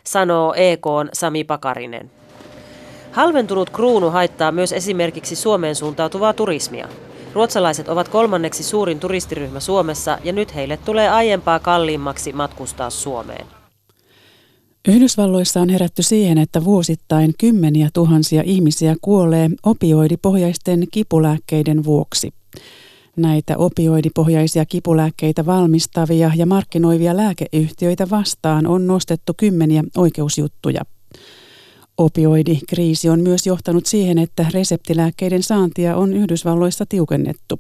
Sanoo 0.04 0.54
EK 0.54 0.86
Sami 1.14 1.44
Pakarinen. 1.44 2.12
Halventunut 3.12 3.70
kruunu 3.70 4.10
haittaa 4.10 4.52
myös 4.52 4.74
esimerkiksi 4.74 5.36
Suomeen 5.36 5.76
suuntautuvaa 5.76 6.34
turismia. 6.34 6.88
Ruotsalaiset 7.34 7.90
ovat 7.90 8.08
kolmanneksi 8.08 8.64
suurin 8.64 9.00
turistiryhmä 9.00 9.60
Suomessa 9.60 10.18
ja 10.24 10.34
nyt 10.34 10.56
heille 10.56 10.78
tulee 10.78 11.10
aiempaa 11.10 11.60
kalliimmaksi 11.60 12.34
matkustaa 12.34 12.90
Suomeen. 12.90 13.48
Yhdysvalloissa 14.88 15.62
on 15.62 15.70
herätty 15.70 16.04
siihen, 16.04 16.38
että 16.38 16.64
vuosittain 16.64 17.34
kymmeniä 17.40 17.90
tuhansia 17.94 18.42
ihmisiä 18.46 18.96
kuolee 19.02 19.50
opioidipohjaisten 19.64 20.88
kipulääkkeiden 20.92 21.84
vuoksi. 21.84 22.34
Näitä 23.16 23.58
opioidipohjaisia 23.58 24.66
kipulääkkeitä 24.66 25.46
valmistavia 25.46 26.32
ja 26.36 26.46
markkinoivia 26.46 27.18
lääkeyhtiöitä 27.18 28.10
vastaan 28.10 28.68
on 28.68 28.88
nostettu 28.88 29.34
kymmeniä 29.38 29.84
oikeusjuttuja. 29.98 30.82
Opioidikriisi 31.98 33.10
on 33.10 33.20
myös 33.20 33.48
johtanut 33.48 33.86
siihen, 33.86 34.18
että 34.18 34.46
reseptilääkkeiden 34.54 35.44
saantia 35.44 35.98
on 35.98 36.14
Yhdysvalloissa 36.14 36.86
tiukennettu. 36.90 37.60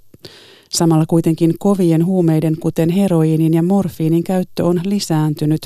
Samalla 0.69 1.05
kuitenkin 1.05 1.53
kovien 1.59 2.05
huumeiden, 2.05 2.55
kuten 2.59 2.89
heroiinin 2.89 3.53
ja 3.53 3.63
morfiinin 3.63 4.23
käyttö 4.23 4.65
on 4.65 4.81
lisääntynyt, 4.83 5.61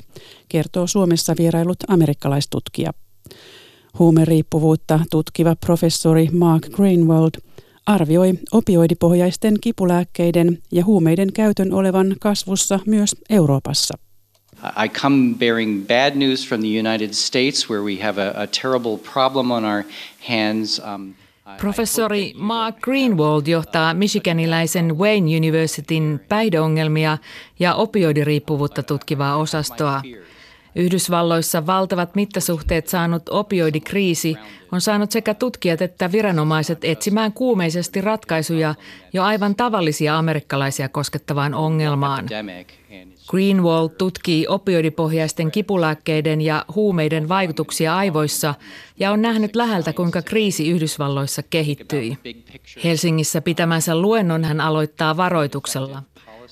kertoo 0.50 0.88
Suomessa 0.88 1.36
vierailut 1.38 1.78
amerikkalaistutkija. 1.88 2.92
Huumeriippuvuutta 4.00 5.00
tutkiva 5.12 5.56
professori 5.56 6.30
Mark 6.32 6.64
Greenwald 6.70 7.32
arvioi 7.86 8.34
opioidipohjaisten 8.52 9.58
kipulääkkeiden 9.62 10.58
ja 10.72 10.86
huumeiden 10.86 11.34
käytön 11.34 11.74
olevan 11.74 12.16
kasvussa 12.20 12.80
myös 12.86 13.16
Euroopassa. 13.30 14.11
I 14.64 14.90
come 14.90 15.36
bearing 15.40 15.88
bad 15.88 16.16
news 16.16 16.48
from 16.48 16.62
the 16.62 16.80
United 16.80 17.14
States, 17.14 17.70
where 17.70 17.84
we 17.84 17.96
have 18.04 18.22
a, 18.22 18.34
a 18.36 18.48
terrible 18.48 18.98
problem 19.14 19.52
on 19.52 19.66
our 19.66 19.84
hands. 20.28 20.80
Um, 20.84 21.16
Professori 21.58 22.34
Mark 22.36 22.80
Greenwald 22.82 23.48
johtaa 23.48 23.94
Michiganiläisen 23.94 24.98
Wayne 24.98 25.38
Universityn 25.38 26.20
päihdeongelmia 26.30 27.18
ja 27.60 27.76
opioidiriippuvuutta 27.76 28.84
tutkivaa 28.84 29.36
osastoa. 29.36 30.02
Yhdysvalloissa 30.76 31.66
valtavat 31.68 32.16
mittasuhteet 32.16 32.88
saanut 32.88 33.30
opioidikriisi 33.30 34.36
on 34.72 34.82
saanut 34.82 35.12
sekä 35.12 35.34
tutkijat 35.34 35.82
että 35.82 36.12
viranomaiset 36.12 36.84
etsimään 36.84 37.34
kuumeisesti 37.34 38.02
ratkaisuja 38.02 38.76
jo 39.14 39.24
aivan 39.24 39.56
tavallisia 39.56 40.18
amerikkalaisia 40.18 40.90
koskettavaan 40.90 41.54
ongelmaan. 41.54 42.26
Greenwald 43.30 43.90
tutkii 43.98 44.48
opioidipohjaisten 44.48 45.52
kipulääkkeiden 45.52 46.42
ja 46.42 46.66
huumeiden 46.76 47.30
vaikutuksia 47.30 47.98
aivoissa 47.98 48.56
ja 49.00 49.12
on 49.12 49.22
nähnyt 49.22 49.56
läheltä, 49.56 49.94
kuinka 49.94 50.22
kriisi 50.22 50.70
Yhdysvalloissa 50.70 51.44
kehittyi. 51.50 52.18
Helsingissä 52.84 53.42
pitämänsä 53.42 53.96
luennon 53.96 54.44
hän 54.44 54.62
aloittaa 54.62 55.18
varoituksella. 55.18 56.04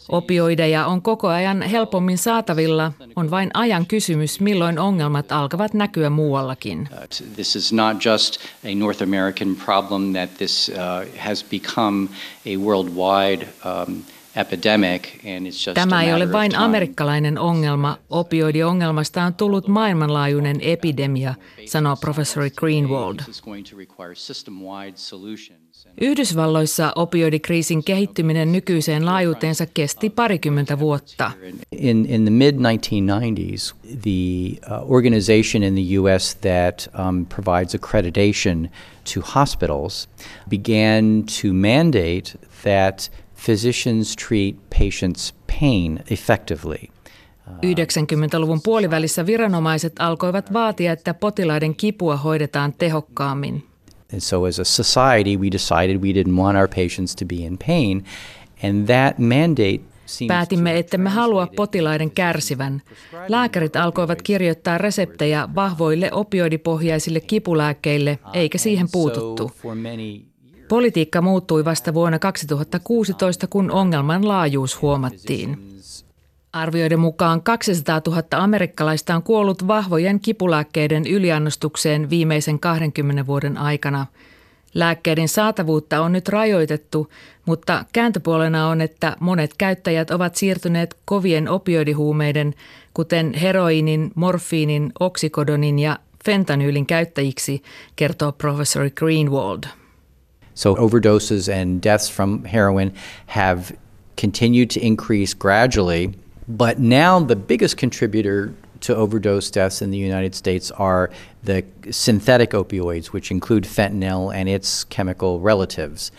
Opioideja 0.09 0.85
on 0.85 1.01
koko 1.01 1.27
ajan 1.27 1.61
helpommin 1.61 2.17
saatavilla. 2.17 2.91
On 3.15 3.31
vain 3.31 3.51
ajan 3.53 3.85
kysymys, 3.85 4.39
milloin 4.39 4.79
ongelmat 4.79 5.31
alkavat 5.31 5.73
näkyä 5.73 6.09
muuallakin. 6.09 6.89
Uh, 6.91 7.33
this 7.35 7.55
is 7.55 7.73
not 7.73 8.05
just 8.05 8.37
a 8.65 8.75
North 8.75 9.03
American 9.03 9.55
problem 9.65 10.13
that 10.13 10.37
this 10.37 10.71
uh, 10.73 11.19
has 11.19 11.43
become 11.43 12.09
a 12.45 12.57
worldwide 12.57 13.47
um, 13.65 14.03
Tämä 15.73 16.03
ei 16.03 16.13
ole 16.13 16.31
vain 16.31 16.55
amerikkalainen 16.55 17.37
ongelma. 17.37 17.97
Opioidiongelmasta 18.09 19.23
on 19.23 19.33
tullut 19.33 19.67
maailmanlaajuinen 19.67 20.61
epidemia, 20.61 21.33
sanoo 21.65 21.95
professori 21.95 22.49
Greenwald. 22.49 23.19
Yhdysvalloissa 26.01 26.93
opioidikriisin 26.95 27.83
kehittyminen 27.83 28.51
nykyiseen 28.51 29.05
laajuuteensa 29.05 29.65
kesti 29.65 30.09
parikymmentä 30.09 30.79
vuotta. 30.79 31.31
In, 31.71 32.05
in 32.09 32.21
the 32.21 32.31
mid-1990s, 32.31 33.75
the 34.01 34.59
uh, 34.71 34.91
organization 34.91 35.63
in 35.63 35.75
the 35.75 35.99
US 35.99 36.35
that 36.35 36.89
um, 37.07 37.25
provides 37.25 37.75
accreditation 37.75 38.69
to 39.13 39.21
hospitals 39.23 40.09
began 40.49 41.23
to 41.41 41.53
mandate 41.53 42.39
that 42.63 43.11
physicians 43.45 44.15
treat 44.15 44.55
patients' 44.79 45.33
pain 45.59 45.99
effectively. 46.11 46.87
90-luvun 47.49 48.61
puolivälissä 48.63 49.25
viranomaiset 49.25 49.93
alkoivat 49.99 50.53
vaatia, 50.53 50.91
että 50.91 51.13
potilaiden 51.13 51.75
kipua 51.75 52.17
hoidetaan 52.17 52.73
tehokkaammin. 52.73 53.63
And 54.13 54.21
so 54.21 54.43
as 54.43 54.59
a 54.59 54.63
society 54.63 55.37
we 55.37 55.51
decided 55.51 55.97
we 55.97 56.11
didn't 56.11 56.35
want 56.35 56.57
our 56.57 56.67
patients 56.67 57.15
to 57.15 57.25
be 57.25 57.35
in 57.35 57.57
pain 57.67 58.05
and 58.63 58.85
that 58.85 59.19
mandate 59.19 59.89
Päätimme, 60.27 60.77
että 60.77 60.97
me 60.97 61.09
halua 61.09 61.47
potilaiden 61.55 62.11
kärsivän. 62.11 62.81
Lääkärit 63.27 63.75
alkoivat 63.75 64.21
kirjoittaa 64.21 64.77
reseptejä 64.77 65.49
vahvoille 65.55 66.13
opioidipohjaisille 66.13 67.19
kipulääkkeille, 67.19 68.19
eikä 68.33 68.57
siihen 68.57 68.87
puututtu. 68.91 69.51
Politiikka 70.69 71.21
muuttui 71.21 71.65
vasta 71.65 71.93
vuonna 71.93 72.19
2016, 72.19 73.47
kun 73.47 73.71
ongelman 73.71 74.27
laajuus 74.27 74.81
huomattiin. 74.81 75.79
Arvioiden 76.53 76.99
mukaan 76.99 77.41
200 77.41 78.01
000 78.07 78.23
amerikkalaista 78.31 79.15
on 79.15 79.23
kuollut 79.23 79.67
vahvojen 79.67 80.19
kipulääkkeiden 80.19 81.07
yliannostukseen 81.07 82.09
viimeisen 82.09 82.59
20 82.59 83.27
vuoden 83.27 83.57
aikana. 83.57 84.05
Lääkkeiden 84.73 85.27
saatavuutta 85.27 86.01
on 86.01 86.11
nyt 86.11 86.27
rajoitettu, 86.27 87.09
mutta 87.45 87.85
kääntöpuolena 87.93 88.67
on, 88.67 88.81
että 88.81 89.17
monet 89.19 89.51
käyttäjät 89.57 90.11
ovat 90.11 90.35
siirtyneet 90.35 90.95
kovien 91.05 91.49
opioidihuumeiden, 91.49 92.53
kuten 92.93 93.33
heroinin, 93.33 94.11
morfiinin, 94.15 94.91
oksikodonin 94.99 95.79
ja 95.79 95.97
fentanyylin 96.25 96.85
käyttäjiksi, 96.85 97.63
kertoo 97.95 98.31
professori 98.31 98.91
Greenwald. 98.91 99.78
So 100.59 100.75
overdoses 100.75 101.47
and 101.47 101.81
deaths 101.81 102.09
from 102.09 102.43
heroin 102.43 102.91
have 103.27 103.71
continued 104.17 104.69
to 104.71 104.85
increase 104.85 105.33
gradually, 105.33 106.13
but 106.49 106.79
now 106.79 107.21
the 107.21 107.37
biggest 107.37 107.77
contributor 107.77 108.53
to 108.81 108.93
overdose 108.93 109.49
deaths 109.49 109.81
in 109.81 109.89
the 109.89 109.97
United 109.97 110.35
States 110.35 110.69
are 110.71 111.11
the 111.43 111.63
synthetic 111.91 112.51
opioids, 112.51 113.13
which 113.13 113.31
include 113.31 113.63
fentanyl 113.63 114.35
and 114.35 114.49
its 114.49 114.83
chemical 114.83 115.39
relatives. 115.39 116.11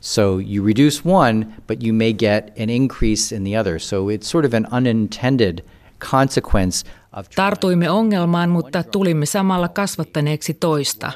So 0.00 0.38
you 0.38 0.64
reduce 0.64 1.04
one, 1.04 1.54
but 1.68 1.80
you 1.80 1.92
may 1.92 2.12
get 2.12 2.52
an 2.58 2.70
increase 2.70 3.30
in 3.30 3.44
the 3.44 3.54
other. 3.54 3.78
So 3.78 4.08
it's 4.08 4.26
sort 4.26 4.44
of 4.44 4.54
an 4.54 4.66
unintended 4.72 5.62
consequence 6.00 6.84
of 7.12 7.28
Tartuimme 7.30 7.88
ongelmaan, 7.90 8.50
mutta 8.50 8.82
tulimme 8.82 9.26
samalla 9.26 9.68
kasvattaneeksi 9.68 10.54
toista. 10.54 11.12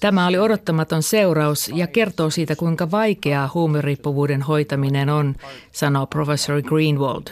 Tämä 0.00 0.26
oli 0.26 0.38
odottamaton 0.38 1.02
seuraus 1.02 1.70
ja 1.74 1.86
kertoo 1.86 2.30
siitä, 2.30 2.56
kuinka 2.56 2.90
vaikeaa 2.90 3.50
huumeriippuvuuden 3.54 4.42
hoitaminen 4.42 5.08
on, 5.08 5.34
sanoo 5.72 6.06
professori 6.06 6.62
Greenwald. 6.62 7.26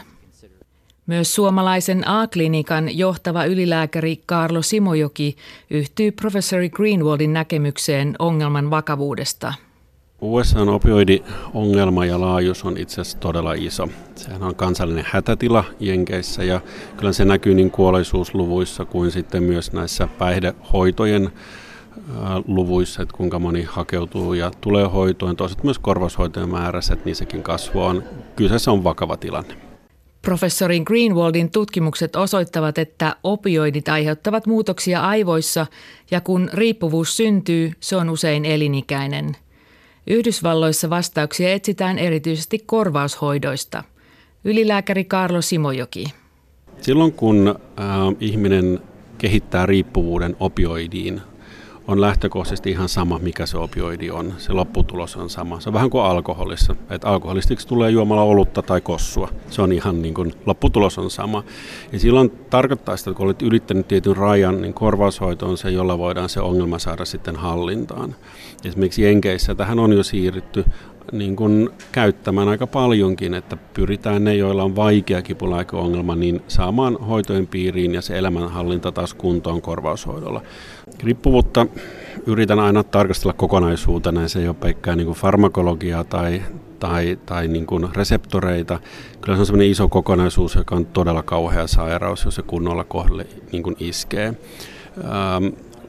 Myös 1.06 1.34
suomalaisen 1.34 2.08
A-klinikan 2.08 2.98
johtava 2.98 3.44
ylilääkäri 3.44 4.22
Karlo 4.26 4.62
Simojoki 4.62 5.36
yhtyy 5.70 6.12
professori 6.12 6.68
Greenwaldin 6.68 7.32
näkemykseen 7.32 8.16
ongelman 8.18 8.70
vakavuudesta. 8.70 9.54
USAn 10.20 10.68
opioidiongelma 10.68 12.04
ja 12.04 12.20
laajuus 12.20 12.64
on 12.64 12.78
itse 12.78 13.00
asiassa 13.00 13.18
todella 13.18 13.52
iso. 13.52 13.88
Sehän 14.14 14.42
on 14.42 14.54
kansallinen 14.54 15.04
hätätila 15.08 15.64
Jenkeissä 15.80 16.44
ja 16.44 16.60
kyllä 16.96 17.12
se 17.12 17.24
näkyy 17.24 17.54
niin 17.54 17.70
kuolleisuusluvuissa 17.70 18.84
kuin 18.84 19.10
sitten 19.10 19.42
myös 19.42 19.72
näissä 19.72 20.08
päihdehoitojen 20.18 21.32
luvuissa, 22.46 23.02
että 23.02 23.16
kuinka 23.16 23.38
moni 23.38 23.62
hakeutuu 23.62 24.34
ja 24.34 24.50
tulee 24.60 24.86
hoitoon. 24.86 25.36
Toiset 25.36 25.64
myös 25.64 25.78
korvaushoitojen 25.78 26.48
määrässä, 26.48 26.94
että 26.94 27.06
niissäkin 27.06 27.42
kasvu 27.42 27.80
on. 27.82 28.02
Kyseessä 28.36 28.70
on 28.70 28.84
vakava 28.84 29.16
tilanne. 29.16 29.54
Professori 30.22 30.80
Greenwaldin 30.80 31.50
tutkimukset 31.50 32.16
osoittavat, 32.16 32.78
että 32.78 33.16
opioidit 33.24 33.88
aiheuttavat 33.88 34.46
muutoksia 34.46 35.00
aivoissa 35.00 35.66
ja 36.10 36.20
kun 36.20 36.50
riippuvuus 36.52 37.16
syntyy, 37.16 37.72
se 37.80 37.96
on 37.96 38.10
usein 38.10 38.44
elinikäinen. 38.44 39.36
Yhdysvalloissa 40.06 40.90
vastauksia 40.90 41.52
etsitään 41.52 41.98
erityisesti 41.98 42.58
korvaushoidoista. 42.66 43.84
Ylilääkäri 44.44 45.04
Karlo 45.04 45.42
Simojoki. 45.42 46.04
Silloin 46.80 47.12
kun 47.12 47.48
äh, 47.48 47.86
ihminen 48.20 48.80
kehittää 49.18 49.66
riippuvuuden 49.66 50.36
opioidiin, 50.40 51.20
on 51.88 52.00
lähtökohtaisesti 52.00 52.70
ihan 52.70 52.88
sama, 52.88 53.18
mikä 53.18 53.46
se 53.46 53.58
opioidi 53.58 54.10
on. 54.10 54.34
Se 54.38 54.52
lopputulos 54.52 55.16
on 55.16 55.30
sama. 55.30 55.60
Se 55.60 55.68
on 55.68 55.72
vähän 55.72 55.90
kuin 55.90 56.04
alkoholissa. 56.04 56.76
Että 56.90 57.08
alkoholistiksi 57.08 57.68
tulee 57.68 57.90
juomalla 57.90 58.22
olutta 58.22 58.62
tai 58.62 58.80
kossua. 58.80 59.28
Se 59.50 59.62
on 59.62 59.72
ihan 59.72 60.02
niin 60.02 60.14
kuin, 60.14 60.32
lopputulos 60.46 60.98
on 60.98 61.10
sama. 61.10 61.44
Ja 61.92 61.98
silloin 61.98 62.30
tarkoittaa 62.50 62.96
sitä, 62.96 63.10
että 63.10 63.16
kun 63.16 63.26
olet 63.26 63.42
ylittänyt 63.42 63.88
tietyn 63.88 64.16
rajan, 64.16 64.62
niin 64.62 64.74
korvaushoito 64.74 65.46
on 65.46 65.58
se, 65.58 65.70
jolla 65.70 65.98
voidaan 65.98 66.28
se 66.28 66.40
ongelma 66.40 66.78
saada 66.78 67.04
sitten 67.04 67.36
hallintaan. 67.36 68.14
Esimerkiksi 68.64 69.02
Jenkeissä 69.02 69.54
tähän 69.54 69.78
on 69.78 69.92
jo 69.92 70.02
siirrytty 70.02 70.64
niin 71.12 71.36
kuin 71.36 71.70
käyttämään 71.92 72.48
aika 72.48 72.66
paljonkin, 72.66 73.34
että 73.34 73.56
pyritään 73.74 74.24
ne, 74.24 74.34
joilla 74.34 74.62
on 74.62 74.76
vaikea 74.76 75.22
kipulääkeongelma, 75.22 76.16
niin 76.16 76.42
saamaan 76.48 76.96
hoitojen 76.96 77.46
piiriin 77.46 77.94
ja 77.94 78.02
se 78.02 78.18
elämänhallinta 78.18 78.92
taas 78.92 79.14
kuntoon 79.14 79.62
korvaushoidolla. 79.62 80.42
Riippuvuutta 81.02 81.66
yritän 82.26 82.58
aina 82.58 82.84
tarkastella 82.84 83.32
kokonaisuutena, 83.32 84.28
se 84.28 84.40
ei 84.40 84.48
ole 84.48 84.56
pelkkää 84.60 84.96
niin 84.96 85.06
kuin 85.06 85.18
farmakologiaa 85.18 86.04
tai, 86.04 86.42
tai, 86.78 87.18
tai 87.26 87.48
niin 87.48 87.66
kuin 87.66 87.88
reseptoreita. 87.96 88.80
Kyllä 89.20 89.36
se 89.36 89.40
on 89.40 89.46
sellainen 89.46 89.70
iso 89.70 89.88
kokonaisuus, 89.88 90.54
joka 90.54 90.76
on 90.76 90.86
todella 90.86 91.22
kauhea 91.22 91.66
sairaus, 91.66 92.24
jos 92.24 92.34
se 92.34 92.42
kunnolla 92.42 92.84
kohdalle 92.84 93.26
niin 93.52 93.62
kuin 93.62 93.76
iskee. 93.78 94.34
Ähm, 95.04 95.44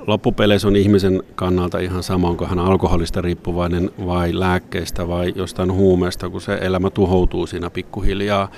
loppupeleissä 0.07 0.67
on 0.67 0.75
ihmisen 0.75 1.23
kannalta 1.35 1.79
ihan 1.79 2.03
sama, 2.03 2.29
onko 2.29 2.45
hän 2.45 2.59
alkoholista 2.59 3.21
riippuvainen 3.21 3.91
vai 4.05 4.39
lääkkeistä 4.39 5.07
vai 5.07 5.33
jostain 5.35 5.73
huumeesta, 5.73 6.29
kun 6.29 6.41
se 6.41 6.57
elämä 6.61 6.89
tuhoutuu 6.89 7.47
siinä 7.47 7.69
pikkuhiljaa. 7.69 8.51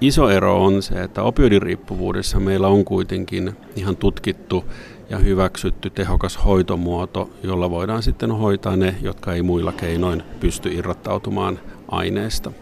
Iso 0.00 0.30
ero 0.30 0.64
on 0.64 0.82
se, 0.82 1.02
että 1.02 1.22
opioidiriippuvuudessa 1.22 2.40
meillä 2.40 2.68
on 2.68 2.84
kuitenkin 2.84 3.52
ihan 3.76 3.96
tutkittu 3.96 4.64
ja 5.10 5.18
hyväksytty 5.18 5.90
tehokas 5.90 6.44
hoitomuoto, 6.44 7.30
jolla 7.42 7.70
voidaan 7.70 8.02
sitten 8.02 8.32
hoitaa 8.32 8.76
ne, 8.76 8.94
jotka 9.02 9.32
ei 9.32 9.42
muilla 9.42 9.72
keinoin 9.72 10.22
pysty 10.40 10.68
irrottautumaan 10.72 11.60
aineesta. 11.88 12.52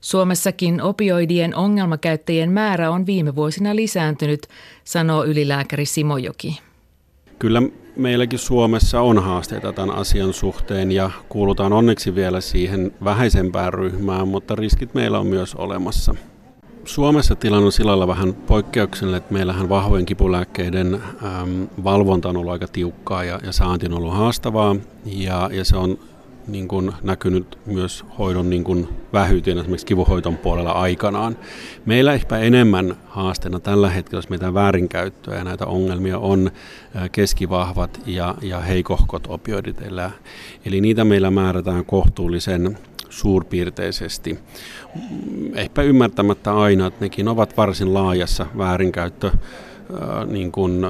Suomessakin 0.00 0.82
opioidien 0.82 1.54
ongelmakäyttäjien 1.54 2.52
määrä 2.52 2.90
on 2.90 3.06
viime 3.06 3.34
vuosina 3.34 3.76
lisääntynyt, 3.76 4.46
sanoo 4.84 5.24
ylilääkäri 5.24 5.86
Simojoki. 5.86 6.60
Kyllä 7.38 7.62
meilläkin 7.96 8.38
Suomessa 8.38 9.00
on 9.00 9.22
haasteita 9.22 9.72
tämän 9.72 9.96
asian 9.96 10.32
suhteen 10.32 10.92
ja 10.92 11.10
kuulutaan 11.28 11.72
onneksi 11.72 12.14
vielä 12.14 12.40
siihen 12.40 12.94
vähäisempään 13.04 13.74
ryhmään, 13.74 14.28
mutta 14.28 14.54
riskit 14.54 14.94
meillä 14.94 15.18
on 15.18 15.26
myös 15.26 15.54
olemassa. 15.54 16.14
Suomessa 16.84 17.36
tilanne 17.36 17.66
on 17.66 17.72
sillä 17.72 18.06
vähän 18.06 18.34
poikkeuksellinen, 18.34 19.18
että 19.18 19.32
meillähän 19.34 19.68
vahvojen 19.68 20.06
kipulääkkeiden 20.06 20.94
äm, 20.94 21.68
valvonta 21.84 22.28
on 22.28 22.36
ollut 22.36 22.52
aika 22.52 22.68
tiukkaa 22.68 23.24
ja, 23.24 23.40
ja 23.44 23.52
saanti 23.52 23.86
on 23.86 23.92
ollut 23.94 24.14
haastavaa 24.14 24.76
ja, 25.04 25.50
ja 25.52 25.64
se 25.64 25.76
on 25.76 25.98
niin 26.46 26.68
kuin 26.68 26.92
näkynyt 27.02 27.58
myös 27.66 28.04
hoidon 28.18 28.50
niin 28.50 28.64
kuin 28.64 28.88
vähyyteen 29.12 29.58
esimerkiksi 29.58 29.86
kivuhoiton 29.86 30.36
puolella 30.36 30.72
aikanaan. 30.72 31.36
Meillä 31.86 32.12
ehkä 32.12 32.38
enemmän 32.38 32.96
haasteena 33.06 33.60
tällä 33.60 33.90
hetkellä, 33.90 34.18
jos 34.18 34.28
meitä 34.28 34.54
väärinkäyttöä 34.54 35.36
ja 35.36 35.44
näitä 35.44 35.66
ongelmia 35.66 36.18
on 36.18 36.50
keskivahvat 37.12 38.00
ja, 38.06 38.34
ja 38.42 38.60
heikohkot 38.60 39.26
opioidit. 39.28 39.76
Eli 40.64 40.80
niitä 40.80 41.04
meillä 41.04 41.30
määrätään 41.30 41.84
kohtuullisen 41.84 42.78
suurpiirteisesti. 43.12 44.38
Ehkä 45.54 45.82
ymmärtämättä 45.82 46.56
aina, 46.56 46.86
että 46.86 47.04
nekin 47.04 47.28
ovat 47.28 47.56
varsin 47.56 47.94
laajassa 47.94 48.46
väärinkäyttö 48.58 49.30
niin 50.26 50.52
kuin, 50.52 50.86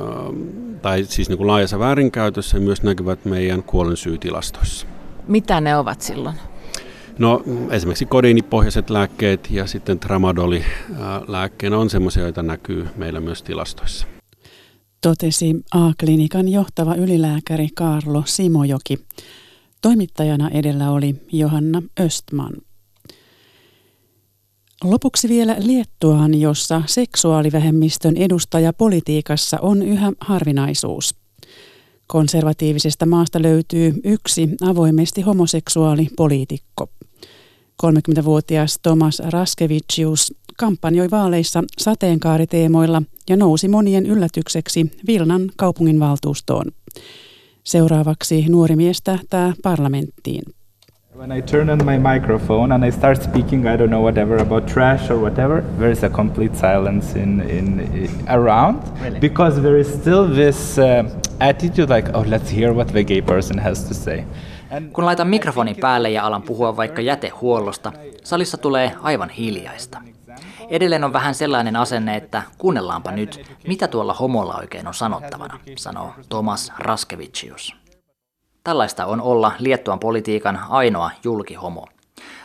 tai 0.82 1.04
siis 1.04 1.28
niin 1.28 1.38
kuin 1.38 1.46
laajassa 1.46 1.78
väärinkäytössä 1.78 2.56
ja 2.56 2.60
myös 2.60 2.82
näkyvät 2.82 3.24
meidän 3.24 3.62
kuolensyytilastoissa. 3.62 4.86
Mitä 5.28 5.60
ne 5.60 5.76
ovat 5.76 6.00
silloin? 6.00 6.36
No 7.18 7.42
esimerkiksi 7.70 8.06
kodinipohjaiset 8.06 8.90
lääkkeet 8.90 9.50
ja 9.50 9.66
sitten 9.66 9.98
tramadoli 9.98 10.64
lääkkeenä 11.28 11.78
on 11.78 11.90
sellaisia, 11.90 12.22
joita 12.22 12.42
näkyy 12.42 12.88
meillä 12.96 13.20
myös 13.20 13.42
tilastoissa. 13.42 14.06
Totesi 15.00 15.54
A-klinikan 15.74 16.48
johtava 16.48 16.94
ylilääkäri 16.94 17.68
Karlo 17.74 18.22
Simojoki. 18.26 18.98
Toimittajana 19.82 20.50
edellä 20.50 20.90
oli 20.90 21.14
Johanna 21.32 21.82
Östman. 22.00 22.52
Lopuksi 24.84 25.28
vielä 25.28 25.56
Liettuaan, 25.58 26.34
jossa 26.40 26.82
seksuaalivähemmistön 26.86 28.16
edustaja 28.16 28.72
politiikassa 28.72 29.58
on 29.60 29.82
yhä 29.82 30.12
harvinaisuus. 30.20 31.14
Konservatiivisesta 32.06 33.06
maasta 33.06 33.42
löytyy 33.42 33.94
yksi 34.04 34.48
avoimesti 34.60 35.20
homoseksuaali 35.20 36.08
poliitikko. 36.16 36.86
30-vuotias 37.86 38.78
Tomas 38.82 39.22
Raskevicius 39.24 40.34
kampanjoi 40.58 41.10
vaaleissa 41.10 41.62
sateenkaariteemoilla 41.78 43.02
ja 43.28 43.36
nousi 43.36 43.68
monien 43.68 44.06
yllätykseksi 44.06 44.92
Vilnan 45.06 45.50
kaupunginvaltuustoon. 45.56 46.72
Seuraavaksi 47.64 48.46
nuori 48.48 48.76
mies 48.76 49.02
tähtää 49.02 49.52
parlamenttiin. 49.62 50.42
When 51.16 51.38
I 51.38 51.42
turn 51.42 51.70
on 51.70 51.78
my 51.84 51.98
microphone 51.98 52.74
and 52.74 52.84
I 52.84 52.90
start 52.90 53.22
speaking, 53.22 53.66
I 53.66 53.76
don't 53.76 53.88
know 53.88 54.02
whatever 54.02 54.40
about 54.40 54.66
trash 54.66 55.10
or 55.10 55.18
whatever, 55.18 55.62
there 55.78 55.90
is 55.90 56.04
a 56.04 56.08
complete 56.08 56.56
silence 56.56 57.18
in, 57.18 57.40
in, 57.40 57.80
in 57.80 58.10
around 58.28 58.82
really? 59.00 59.20
because 59.20 59.60
there 59.60 59.80
is 59.80 59.94
still 59.94 60.34
this 60.34 60.78
uh, 60.78 61.04
attitude 61.40 61.90
like, 61.94 62.10
oh, 62.14 62.24
let's 62.26 62.50
hear 62.52 62.72
what 62.72 62.88
the 62.92 63.04
gay 63.04 63.22
person 63.22 63.58
has 63.58 63.84
to 63.84 63.94
say. 63.94 64.24
Kun 64.92 65.04
laitan 65.04 65.28
mikrofonin 65.28 65.76
päälle 65.80 66.10
ja 66.10 66.26
alan 66.26 66.42
puhua 66.42 66.76
vaikka 66.76 67.00
jätehuollosta, 67.00 67.92
salissa 68.24 68.58
tulee 68.58 68.92
aivan 69.02 69.30
hiljaista. 69.30 69.98
Edelleen 70.68 71.04
on 71.04 71.12
vähän 71.12 71.34
sellainen 71.34 71.76
asenne, 71.76 72.16
että 72.16 72.42
kuunnellaanpa 72.58 73.10
nyt, 73.10 73.56
mitä 73.68 73.88
tuolla 73.88 74.14
homolla 74.14 74.54
oikein 74.54 74.86
on 74.86 74.94
sanottavana, 74.94 75.58
sanoo 75.76 76.14
Thomas 76.28 76.72
Raskevicius. 76.78 77.76
Tällaista 78.64 79.06
on 79.06 79.20
olla 79.20 79.52
Liettuan 79.58 79.98
politiikan 79.98 80.60
ainoa 80.68 81.10
julkihomo. 81.24 81.86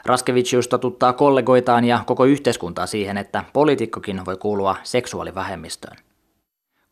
Raskevicius 0.06 0.68
totuttaa 0.68 1.14
kollegoitaan 1.14 1.86
ja 1.86 2.04
koko 2.06 2.26
yhteiskuntaa 2.26 2.86
siihen, 2.86 3.18
että 3.18 3.44
poliitikkokin 3.54 4.26
voi 4.26 4.38
kuulua 4.38 4.76
seksuaalivähemmistöön. 4.84 5.98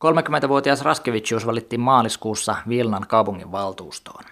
30-vuotias 0.05 0.81
Raskevicius 0.81 1.45
valittiin 1.45 1.79
maaliskuussa 1.79 2.55
Vilnan 2.69 3.05
kaupungin 3.07 3.51
valtuustoon. 3.51 4.23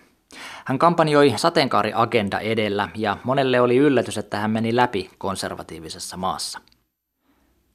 Hän 0.65 0.79
kampanjoi 0.79 1.33
sateenkaariagenda 1.35 2.39
edellä 2.39 2.89
ja 2.95 3.17
monelle 3.23 3.61
oli 3.61 3.77
yllätys, 3.77 4.17
että 4.17 4.37
hän 4.37 4.51
meni 4.51 4.75
läpi 4.75 5.09
konservatiivisessa 5.17 6.17
maassa. 6.17 6.59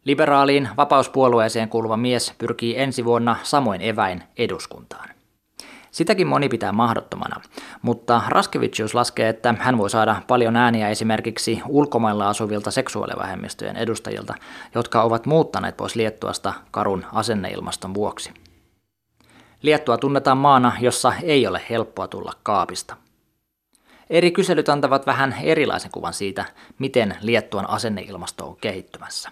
Liberaaliin 0.09 0.68
vapauspuolueeseen 0.77 1.68
kuuluva 1.68 1.97
mies 1.97 2.35
pyrkii 2.38 2.79
ensi 2.79 3.05
vuonna 3.05 3.37
samoin 3.42 3.83
eväin 3.83 4.23
eduskuntaan. 4.38 5.09
Sitäkin 5.90 6.27
moni 6.27 6.49
pitää 6.49 6.73
mahdottomana, 6.73 7.40
mutta 7.83 8.23
Raskevicius 8.29 8.94
laskee, 8.94 9.29
että 9.29 9.55
hän 9.59 9.79
voi 9.79 9.90
saada 9.90 10.23
paljon 10.27 10.57
ääniä 10.57 10.88
esimerkiksi 10.88 11.62
ulkomailla 11.68 12.29
asuvilta 12.29 12.71
seksuaalivähemmistöjen 12.71 13.77
edustajilta, 13.77 14.35
jotka 14.75 15.03
ovat 15.03 15.27
muuttaneet 15.27 15.77
pois 15.77 15.97
Liettuasta 15.97 16.55
karun 16.71 17.05
asenneilmaston 17.12 17.94
vuoksi. 17.94 18.31
Liettua 19.62 19.99
tunnetaan 19.99 20.38
maana, 20.38 20.73
jossa 20.81 21.12
ei 21.23 21.47
ole 21.47 21.61
helppoa 21.71 22.09
tulla 22.09 22.33
kaapista. 22.42 22.97
Eri 24.11 24.31
kyselyt 24.31 24.68
antavat 24.68 25.07
vähän 25.07 25.37
erilaisen 25.42 25.90
kuvan 25.90 26.14
siitä, 26.14 26.44
miten 26.79 27.16
Liettuan 27.21 27.71
asenneilmasto 27.71 28.47
on 28.47 28.57
kehittymässä. 28.61 29.31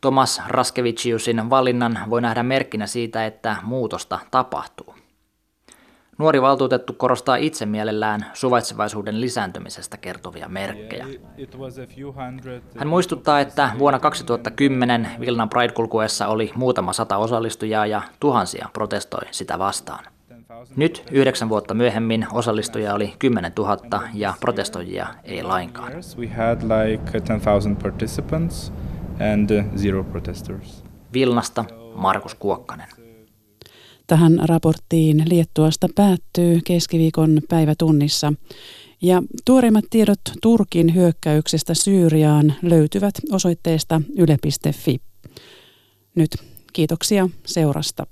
Thomas 0.00 0.42
Raskeviciusin 0.48 1.50
valinnan 1.50 1.98
voi 2.10 2.20
nähdä 2.20 2.42
merkkinä 2.42 2.86
siitä, 2.86 3.26
että 3.26 3.56
muutosta 3.62 4.18
tapahtuu. 4.30 4.94
Nuori 6.18 6.42
valtuutettu 6.42 6.92
korostaa 6.92 7.36
itse 7.36 7.66
mielellään 7.66 8.26
suvaitsevaisuuden 8.34 9.20
lisääntymisestä 9.20 9.96
kertovia 9.96 10.48
merkkejä. 10.48 11.06
Hän 12.78 12.88
muistuttaa, 12.88 13.40
että 13.40 13.70
vuonna 13.78 13.98
2010 13.98 15.08
Vilnan 15.20 15.48
Pride-kulkuessa 15.48 16.26
oli 16.26 16.52
muutama 16.54 16.92
sata 16.92 17.16
osallistujaa 17.16 17.86
ja 17.86 18.02
tuhansia 18.20 18.68
protestoi 18.72 19.22
sitä 19.30 19.58
vastaan. 19.58 20.04
Nyt 20.76 21.04
yhdeksän 21.10 21.48
vuotta 21.48 21.74
myöhemmin 21.74 22.26
osallistujia 22.32 22.94
oli 22.94 23.14
10 23.18 23.52
000 23.58 24.02
ja 24.14 24.34
protestoijia 24.40 25.06
ei 25.24 25.42
lainkaan. 25.42 25.92
Vilnasta 31.12 31.64
Markus 31.94 32.34
Kuokkanen. 32.34 32.88
Tähän 34.06 34.40
raporttiin 34.44 35.22
Liettuasta 35.26 35.88
päättyy 35.94 36.60
keskiviikon 36.64 37.40
päivätunnissa. 37.48 38.32
Ja 39.02 39.22
tuoreimmat 39.44 39.84
tiedot 39.90 40.20
Turkin 40.42 40.94
hyökkäyksestä 40.94 41.74
Syyriaan 41.74 42.54
löytyvät 42.62 43.14
osoitteesta 43.32 44.02
yle.fi. 44.16 45.00
Nyt 46.14 46.30
kiitoksia 46.72 47.28
seurasta. 47.46 48.06